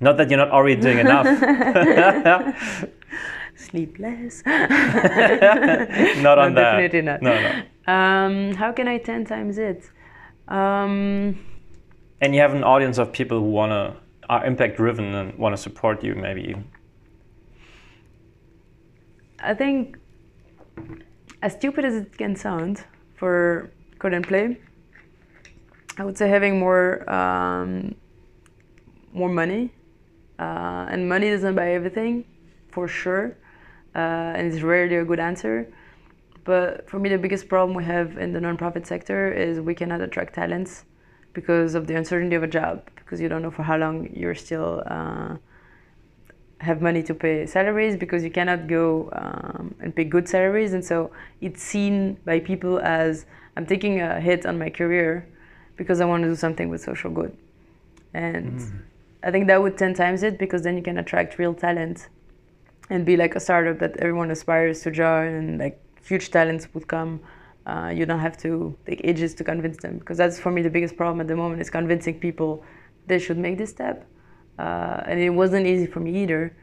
Not 0.00 0.16
that 0.16 0.30
you're 0.30 0.38
not 0.38 0.50
already 0.50 0.80
doing 0.80 0.98
enough. 0.98 1.26
Sleep 3.56 3.98
less. 3.98 4.42
not 4.46 6.38
on 6.38 6.54
No, 6.54 6.60
that. 6.60 6.76
definitely 6.78 7.02
not. 7.02 7.22
No, 7.22 7.34
no. 7.40 7.92
Um, 7.92 8.54
how 8.54 8.70
can 8.72 8.86
I 8.86 8.98
10 8.98 9.24
times 9.24 9.58
it? 9.58 9.90
Um, 10.46 11.38
And 12.20 12.34
you 12.34 12.40
have 12.40 12.54
an 12.54 12.64
audience 12.64 12.98
of 12.98 13.12
people 13.12 13.38
who 13.38 13.50
wanna 13.50 13.96
are 14.28 14.44
impact 14.44 14.76
driven 14.76 15.14
and 15.14 15.38
want 15.38 15.56
to 15.56 15.62
support 15.62 16.04
you, 16.04 16.14
maybe. 16.14 16.54
I 19.40 19.54
think, 19.54 19.96
as 21.42 21.52
stupid 21.52 21.84
as 21.84 21.94
it 21.94 22.18
can 22.18 22.36
sound 22.36 22.84
for 23.14 23.70
code 23.98 24.12
and 24.12 24.26
play, 24.26 24.58
I 25.96 26.04
would 26.04 26.18
say 26.18 26.28
having 26.28 26.58
more 26.58 27.08
um, 27.10 27.94
more 29.12 29.28
money, 29.28 29.72
uh, 30.38 30.86
and 30.90 31.08
money 31.08 31.30
doesn't 31.30 31.54
buy 31.54 31.72
everything, 31.72 32.24
for 32.70 32.86
sure, 32.86 33.36
uh, 33.94 34.36
and 34.36 34.52
it's 34.52 34.62
rarely 34.62 34.96
a 34.96 35.04
good 35.04 35.20
answer. 35.20 35.72
But 36.44 36.88
for 36.88 36.98
me, 36.98 37.08
the 37.08 37.18
biggest 37.18 37.48
problem 37.48 37.76
we 37.76 37.84
have 37.84 38.18
in 38.18 38.32
the 38.32 38.40
nonprofit 38.40 38.86
sector 38.86 39.32
is 39.32 39.60
we 39.60 39.74
cannot 39.74 40.00
attract 40.00 40.34
talents 40.34 40.84
because 41.40 41.70
of 41.78 41.82
the 41.88 41.94
uncertainty 42.00 42.36
of 42.40 42.44
a 42.50 42.52
job, 42.58 42.74
because 42.96 43.18
you 43.22 43.28
don't 43.32 43.42
know 43.42 43.54
for 43.58 43.64
how 43.70 43.76
long 43.84 43.94
you're 44.20 44.40
still. 44.46 44.82
Uh, 44.86 45.36
have 46.60 46.82
money 46.82 47.02
to 47.04 47.14
pay 47.14 47.46
salaries 47.46 47.96
because 47.96 48.24
you 48.24 48.30
cannot 48.38 48.66
go 48.66 49.08
um, 49.12 49.74
and 49.80 49.94
pay 49.94 50.04
good 50.04 50.28
salaries 50.28 50.72
and 50.72 50.84
so 50.84 51.10
it's 51.40 51.62
seen 51.62 51.94
by 52.24 52.40
people 52.40 52.80
as 52.80 53.26
i'm 53.56 53.66
taking 53.74 54.00
a 54.00 54.20
hit 54.20 54.44
on 54.44 54.58
my 54.58 54.70
career 54.80 55.10
because 55.76 56.00
i 56.00 56.04
want 56.04 56.20
to 56.24 56.28
do 56.28 56.34
something 56.34 56.68
with 56.68 56.80
social 56.90 57.10
good 57.18 57.32
and 58.12 58.82
i 59.22 59.30
think 59.30 59.46
that 59.46 59.62
would 59.62 59.78
10 59.78 59.94
times 59.94 60.24
it 60.24 60.36
because 60.36 60.62
then 60.62 60.76
you 60.76 60.82
can 60.82 60.98
attract 60.98 61.38
real 61.38 61.54
talent 61.54 62.08
and 62.90 63.06
be 63.06 63.16
like 63.16 63.36
a 63.36 63.40
startup 63.46 63.78
that 63.78 63.96
everyone 63.98 64.30
aspires 64.30 64.82
to 64.82 64.90
join 64.90 65.28
and 65.40 65.58
like 65.58 65.80
huge 66.04 66.30
talents 66.30 66.66
would 66.74 66.88
come 66.88 67.20
uh, 67.68 67.90
you 67.94 68.06
don't 68.06 68.18
have 68.18 68.36
to 68.38 68.74
take 68.86 69.00
ages 69.04 69.34
to 69.34 69.44
convince 69.44 69.76
them 69.76 69.98
because 69.98 70.16
that's 70.16 70.40
for 70.40 70.50
me 70.50 70.62
the 70.62 70.70
biggest 70.70 70.96
problem 70.96 71.20
at 71.20 71.28
the 71.28 71.36
moment 71.36 71.60
is 71.60 71.68
convincing 71.68 72.18
people 72.18 72.64
they 73.06 73.18
should 73.18 73.38
make 73.38 73.58
this 73.58 73.70
step. 73.70 74.06
Uh, 74.58 75.02
and 75.06 75.20
it 75.20 75.30
wasn't 75.30 75.66
easy 75.66 75.86
for 75.86 76.00
me 76.00 76.22
either 76.22 76.56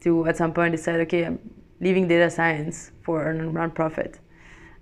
to 0.00 0.26
at 0.26 0.36
some 0.36 0.52
point 0.52 0.72
decide 0.72 1.00
okay 1.00 1.24
i'm 1.24 1.38
leaving 1.80 2.06
data 2.06 2.30
science 2.30 2.92
for 3.02 3.30
a 3.30 3.34
non-profit. 3.34 4.20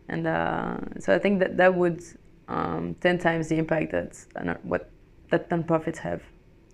And 0.09 0.27
uh, 0.27 0.79
so 0.99 1.15
i 1.15 1.19
think 1.19 1.39
that 1.39 1.57
that 1.57 1.73
would 1.75 2.03
um, 2.49 2.97
10 3.01 3.19
times 3.19 3.49
the 3.49 3.57
impact 3.57 3.93
that 3.93 4.59
what 4.65 4.91
that 5.31 5.51
non-profits 5.51 6.01
have 6.01 6.23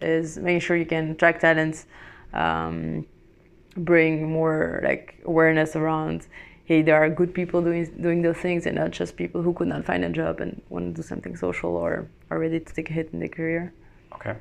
is 0.01 0.39
making 0.39 0.61
sure 0.61 0.77
you 0.77 0.87
can 0.87 1.11
attract 1.11 1.43
talents 1.43 1.87
um, 2.33 3.07
bring 3.77 4.31
more 4.31 4.81
like 4.83 5.21
awareness 5.27 5.77
around 5.77 6.27
hey 6.66 6.83
there 6.83 6.96
are 7.02 7.09
good 7.09 7.33
people 7.33 7.62
doing 7.62 7.85
doing 8.00 8.22
those 8.22 8.37
things 8.37 8.66
and 8.66 8.76
not 8.76 8.90
just 8.90 9.16
people 9.16 9.42
who 9.42 9.52
could 9.55 9.68
not 9.68 9.85
find 9.85 10.05
a 10.05 10.11
job 10.11 10.40
and 10.40 10.61
want 10.68 10.94
to 10.94 11.02
do 11.02 11.07
something 11.07 11.35
social 11.37 11.70
or 11.70 12.09
are 12.31 12.38
ready 12.38 12.61
to 12.61 12.74
take 12.74 12.90
a 12.90 12.92
hit 12.92 13.09
in 13.12 13.18
their 13.20 13.29
career 13.29 13.72
Okay. 14.16 14.37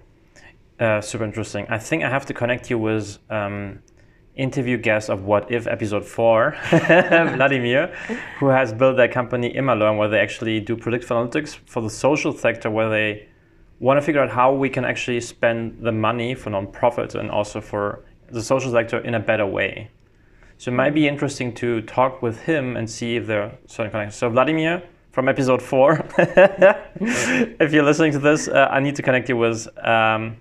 Uh, 0.80 1.02
super 1.02 1.24
interesting. 1.24 1.66
I 1.70 1.78
think 1.78 2.04
I 2.04 2.10
have 2.10 2.26
to 2.28 2.34
connect 2.34 2.70
you 2.70 2.78
with 2.78 3.18
um, 3.30 3.80
interview 4.36 4.78
guest 4.78 5.10
of 5.10 5.24
What 5.24 5.52
If 5.52 5.68
episode 5.68 6.06
four, 6.06 6.56
Vladimir, 6.70 7.96
who 8.40 8.48
has 8.48 8.74
built 8.74 8.98
that 8.98 9.12
company 9.12 9.54
Imalearn, 9.54 9.98
where 9.98 10.10
they 10.10 10.20
actually 10.20 10.60
do 10.60 10.76
predictive 10.76 11.10
analytics 11.10 11.58
for 11.66 11.82
the 11.82 11.90
social 11.90 12.34
sector, 12.34 12.70
where 12.70 12.90
they 12.90 13.28
want 13.80 13.98
to 13.98 14.02
figure 14.02 14.22
out 14.22 14.30
how 14.30 14.54
we 14.54 14.70
can 14.70 14.86
actually 14.86 15.22
spend 15.22 15.78
the 15.82 15.92
money 15.92 16.36
for 16.36 16.50
nonprofits 16.50 17.16
and 17.16 17.30
also 17.30 17.62
for 17.62 18.04
the 18.32 18.42
social 18.42 18.72
sector 18.72 19.00
in 19.00 19.16
a 19.16 19.20
better 19.20 19.46
way. 19.46 19.90
So 20.58 20.72
it 20.72 20.76
might 20.76 20.94
be 20.94 21.08
interesting 21.08 21.54
to 21.56 21.82
talk 21.82 22.22
with 22.22 22.42
him 22.44 22.78
and 22.78 22.90
see 22.90 23.18
if 23.18 23.28
there 23.28 23.44
are 23.44 23.52
certain 23.68 23.92
connections. 23.92 24.16
So 24.16 24.30
Vladimir 24.30 24.84
from 25.12 25.30
episode 25.30 25.62
four, 25.62 26.06
if 26.18 27.72
you're 27.72 27.84
listening 27.84 28.12
to 28.14 28.20
this, 28.20 28.48
uh, 28.48 28.68
I 28.72 28.80
need 28.80 28.96
to 28.96 29.02
connect 29.02 29.30
you 29.30 29.38
with 29.38 29.68
um, 29.86 30.38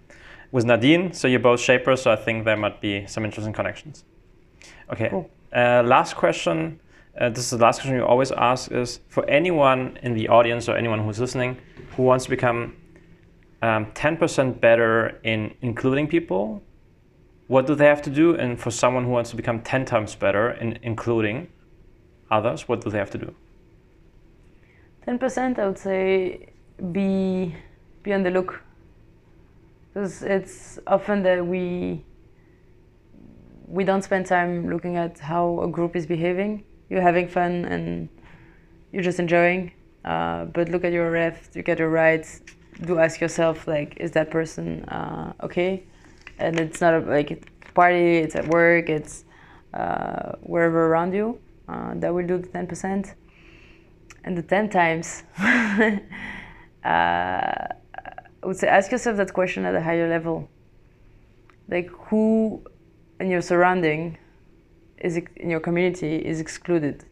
with 0.50 0.64
Nadine. 0.64 1.12
So 1.12 1.28
you're 1.28 1.40
both 1.40 1.60
shapers, 1.60 2.02
so 2.02 2.10
I 2.10 2.16
think 2.16 2.44
there 2.44 2.56
might 2.56 2.80
be 2.80 3.06
some 3.06 3.24
interesting 3.24 3.52
connections. 3.52 4.04
Okay. 4.92 5.08
Cool. 5.10 5.30
Uh, 5.54 5.82
last 5.84 6.14
question. 6.16 6.80
Uh, 7.20 7.28
this 7.28 7.44
is 7.44 7.50
the 7.50 7.64
last 7.64 7.80
question 7.80 7.96
we 7.96 8.02
always 8.02 8.32
ask: 8.32 8.72
is 8.72 9.00
for 9.08 9.28
anyone 9.28 9.98
in 10.02 10.14
the 10.14 10.28
audience 10.28 10.68
or 10.68 10.76
anyone 10.76 11.00
who's 11.04 11.20
listening 11.20 11.56
who 11.96 12.02
wants 12.02 12.24
to 12.24 12.30
become 12.30 12.76
um, 13.62 13.86
10% 13.92 14.60
better 14.60 15.20
in 15.22 15.54
including 15.62 16.06
people 16.06 16.62
what 17.46 17.66
do 17.66 17.74
they 17.74 17.86
have 17.86 18.02
to 18.02 18.10
do? 18.10 18.34
And 18.34 18.58
for 18.60 18.70
someone 18.70 19.04
who 19.04 19.10
wants 19.10 19.30
to 19.30 19.36
become 19.36 19.60
10 19.60 19.84
times 19.84 20.14
better 20.14 20.50
in 20.50 20.78
including 20.82 21.48
others, 22.30 22.68
what 22.68 22.80
do 22.80 22.90
they 22.90 22.98
have 22.98 23.10
to 23.10 23.18
do? 23.18 23.34
10% 25.06 25.58
I 25.58 25.66
would 25.66 25.78
say 25.78 26.48
be 26.92 27.54
be 28.02 28.12
on 28.12 28.22
the 28.22 28.30
look 28.30 28.62
because 29.92 30.22
it's 30.22 30.78
often 30.86 31.22
that 31.22 31.46
we 31.46 32.04
we 33.66 33.84
don't 33.84 34.02
spend 34.02 34.26
time 34.26 34.68
looking 34.68 34.96
at 34.96 35.18
how 35.18 35.60
a 35.60 35.68
group 35.68 35.94
is 35.96 36.06
behaving 36.06 36.64
you're 36.90 37.00
having 37.00 37.28
fun 37.28 37.64
and 37.66 38.08
you're 38.92 39.02
just 39.02 39.20
enjoying 39.20 39.72
uh, 40.04 40.44
but 40.46 40.68
look 40.68 40.84
at 40.84 40.92
your 40.92 41.10
ref 41.10 41.54
look 41.54 41.68
at 41.68 41.78
your 41.78 41.90
rights 41.90 42.40
do 42.82 42.98
ask 42.98 43.20
yourself 43.20 43.68
like 43.68 43.96
is 43.98 44.10
that 44.10 44.30
person 44.30 44.84
uh, 44.86 45.32
okay 45.42 45.84
and 46.38 46.58
it's 46.58 46.80
not 46.80 46.94
a, 46.94 46.98
like 47.00 47.30
it's 47.30 47.46
party, 47.74 48.18
it's 48.18 48.36
at 48.36 48.46
work, 48.48 48.88
it's 48.88 49.24
uh, 49.74 50.32
wherever 50.42 50.86
around 50.86 51.12
you. 51.12 51.38
Uh, 51.68 51.94
that 51.96 52.12
will 52.12 52.26
do 52.26 52.38
the 52.38 52.48
10%. 52.48 53.14
And 54.24 54.36
the 54.36 54.42
10 54.42 54.70
times, 54.70 55.22
uh, 55.38 55.98
I 56.84 57.68
would 58.42 58.56
say 58.56 58.68
ask 58.68 58.90
yourself 58.92 59.16
that 59.16 59.32
question 59.32 59.64
at 59.64 59.74
a 59.74 59.80
higher 59.80 60.08
level. 60.08 60.48
Like 61.68 61.88
who 61.88 62.62
in 63.20 63.30
your 63.30 63.40
surrounding 63.40 64.18
is 64.98 65.16
in 65.36 65.50
your 65.50 65.60
community 65.60 66.16
is 66.16 66.40
excluded. 66.40 67.04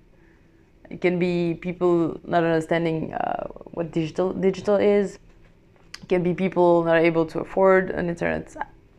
It 0.91 1.01
can 1.01 1.19
be 1.19 1.55
people 1.55 2.21
not 2.25 2.45
understanding 2.45 3.15
uh, 3.15 3.47
what 3.73 3.93
digital 3.93 4.33
digital 4.33 4.77
is. 4.77 5.19
It 6.03 6.09
can 6.09 6.23
be 6.23 6.35
people 6.35 6.85
not 6.85 6.97
able 6.97 7.25
to 7.27 7.41
afford 7.41 7.91
an 7.91 8.09
internet 8.11 8.55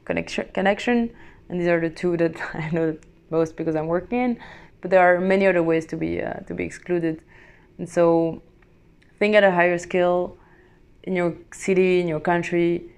connection, 0.06 0.48
connection, 0.54 1.14
and 1.50 1.60
these 1.60 1.68
are 1.68 1.80
the 1.80 1.90
two 1.90 2.18
that 2.18 2.36
I 2.54 2.70
know 2.72 2.98
most 3.30 3.56
because 3.56 3.76
I'm 3.76 3.88
working 3.88 4.20
in. 4.20 4.40
But 4.82 4.92
there 4.92 5.02
are 5.02 5.20
many 5.20 5.48
other 5.48 5.64
ways 5.64 5.86
to 5.88 5.98
be 5.98 6.22
uh, 6.22 6.40
to 6.48 6.54
be 6.54 6.64
excluded, 6.66 7.22
and 7.78 7.88
so 7.88 8.42
think 9.18 9.36
at 9.36 9.44
a 9.44 9.52
higher 9.52 9.78
scale 9.78 10.38
in 11.04 11.16
your 11.16 11.34
city, 11.54 12.02
in 12.02 12.08
your 12.08 12.20
country, 12.20 12.92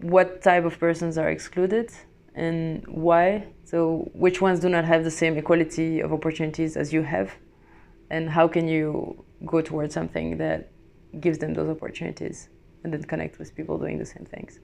what 0.00 0.42
type 0.42 0.64
of 0.64 0.78
persons 0.78 1.18
are 1.18 1.28
excluded 1.28 1.90
and 2.34 2.86
why. 2.88 3.46
So 3.64 4.10
which 4.14 4.40
ones 4.40 4.60
do 4.60 4.68
not 4.68 4.84
have 4.84 5.04
the 5.04 5.10
same 5.10 5.36
equality 5.36 6.00
of 6.00 6.12
opportunities 6.12 6.76
as 6.76 6.92
you 6.92 7.02
have, 7.02 7.32
and 8.10 8.30
how 8.30 8.48
can 8.48 8.68
you 8.68 9.24
go 9.44 9.60
towards 9.60 9.92
something 9.92 10.38
that 10.38 10.70
gives 11.20 11.38
them 11.38 11.54
those 11.54 11.68
opportunities 11.68 12.48
and 12.82 12.92
then 12.92 13.02
connect 13.02 13.38
with 13.38 13.54
people 13.54 13.78
doing 13.78 13.98
the 13.98 14.06
same 14.06 14.24
things. 14.24 14.60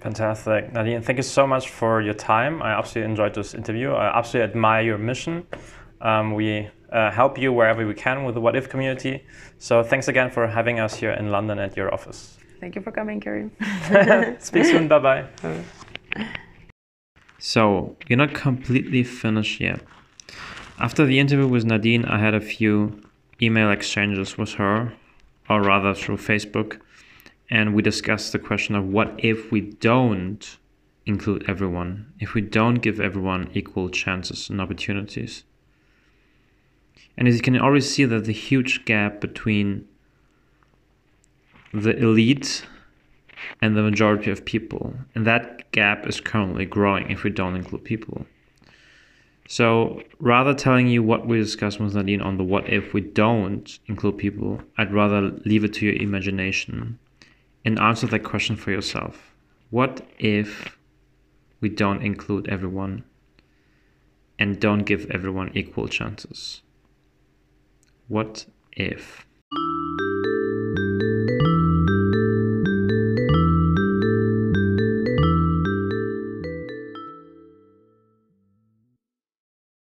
Fantastic. 0.00 0.72
Nadine, 0.72 1.02
thank 1.02 1.16
you 1.16 1.22
so 1.22 1.46
much 1.46 1.70
for 1.70 2.00
your 2.00 2.14
time. 2.14 2.62
I 2.62 2.72
absolutely 2.72 3.10
enjoyed 3.10 3.34
this 3.34 3.54
interview. 3.54 3.92
I 3.92 4.16
absolutely 4.16 4.50
admire 4.50 4.82
your 4.82 4.98
mission. 4.98 5.46
Um, 6.00 6.34
we 6.34 6.68
uh, 6.92 7.10
help 7.10 7.38
you 7.38 7.52
wherever 7.52 7.86
we 7.86 7.94
can 7.94 8.24
with 8.24 8.34
the 8.34 8.40
What 8.40 8.56
If 8.56 8.68
community. 8.68 9.24
So 9.58 9.82
thanks 9.82 10.08
again 10.08 10.30
for 10.30 10.46
having 10.46 10.78
us 10.80 10.94
here 10.94 11.12
in 11.12 11.30
London 11.30 11.58
at 11.58 11.76
your 11.76 11.92
office. 11.92 12.36
Thank 12.60 12.74
you 12.74 12.82
for 12.82 12.90
coming, 12.90 13.20
Karim. 13.20 13.50
Speak 14.38 14.64
soon. 14.64 14.88
Bye 14.94 14.98
bye. 14.98 15.24
So, 17.38 17.96
you're 18.08 18.16
not 18.16 18.32
completely 18.32 19.04
finished 19.04 19.60
yet. 19.60 19.80
After 20.80 21.04
the 21.04 21.20
interview 21.20 21.46
with 21.46 21.64
Nadine, 21.64 22.04
I 22.06 22.18
had 22.18 22.34
a 22.34 22.40
few 22.40 23.02
email 23.40 23.70
exchanges 23.70 24.38
with 24.38 24.54
her, 24.54 24.94
or 25.48 25.62
rather 25.62 25.94
through 25.94 26.16
Facebook 26.16 26.80
and 27.50 27.74
we 27.74 27.82
discussed 27.82 28.32
the 28.32 28.38
question 28.38 28.74
of 28.74 28.86
what 28.86 29.14
if 29.18 29.52
we 29.52 29.60
don't 29.60 30.58
include 31.06 31.44
everyone, 31.48 32.12
if 32.18 32.34
we 32.34 32.40
don't 32.40 32.76
give 32.76 33.00
everyone 33.00 33.50
equal 33.54 33.88
chances 33.88 34.50
and 34.50 34.60
opportunities. 34.60 35.44
And 37.16 37.28
as 37.28 37.36
you 37.36 37.42
can 37.42 37.58
already 37.58 37.82
see 37.82 38.04
that 38.04 38.24
the 38.24 38.32
huge 38.32 38.84
gap 38.84 39.20
between 39.20 39.86
the 41.72 41.96
elite 41.96 42.66
and 43.62 43.76
the 43.76 43.82
majority 43.82 44.30
of 44.30 44.44
people, 44.44 44.94
and 45.14 45.26
that 45.26 45.70
gap 45.70 46.06
is 46.06 46.20
currently 46.20 46.64
growing 46.64 47.10
if 47.10 47.22
we 47.22 47.30
don't 47.30 47.54
include 47.54 47.84
people. 47.84 48.26
So 49.48 50.02
rather 50.18 50.54
telling 50.54 50.88
you 50.88 51.04
what 51.04 51.26
we 51.26 51.38
discussed 51.38 51.78
with 51.78 51.94
Nadine 51.94 52.20
on 52.20 52.36
the 52.36 52.42
what 52.42 52.68
if 52.68 52.92
we 52.92 53.00
don't 53.00 53.78
include 53.86 54.18
people, 54.18 54.60
I'd 54.76 54.92
rather 54.92 55.20
leave 55.44 55.62
it 55.62 55.74
to 55.74 55.86
your 55.86 55.94
imagination 55.94 56.98
and 57.66 57.80
answer 57.80 58.06
that 58.06 58.22
question 58.22 58.54
for 58.54 58.70
yourself. 58.70 59.34
What 59.70 60.06
if 60.20 60.78
we 61.60 61.68
don't 61.68 62.00
include 62.00 62.48
everyone 62.48 63.02
and 64.38 64.60
don't 64.60 64.84
give 64.84 65.10
everyone 65.10 65.50
equal 65.52 65.88
chances? 65.88 66.62
What 68.06 68.46
if? 68.70 69.26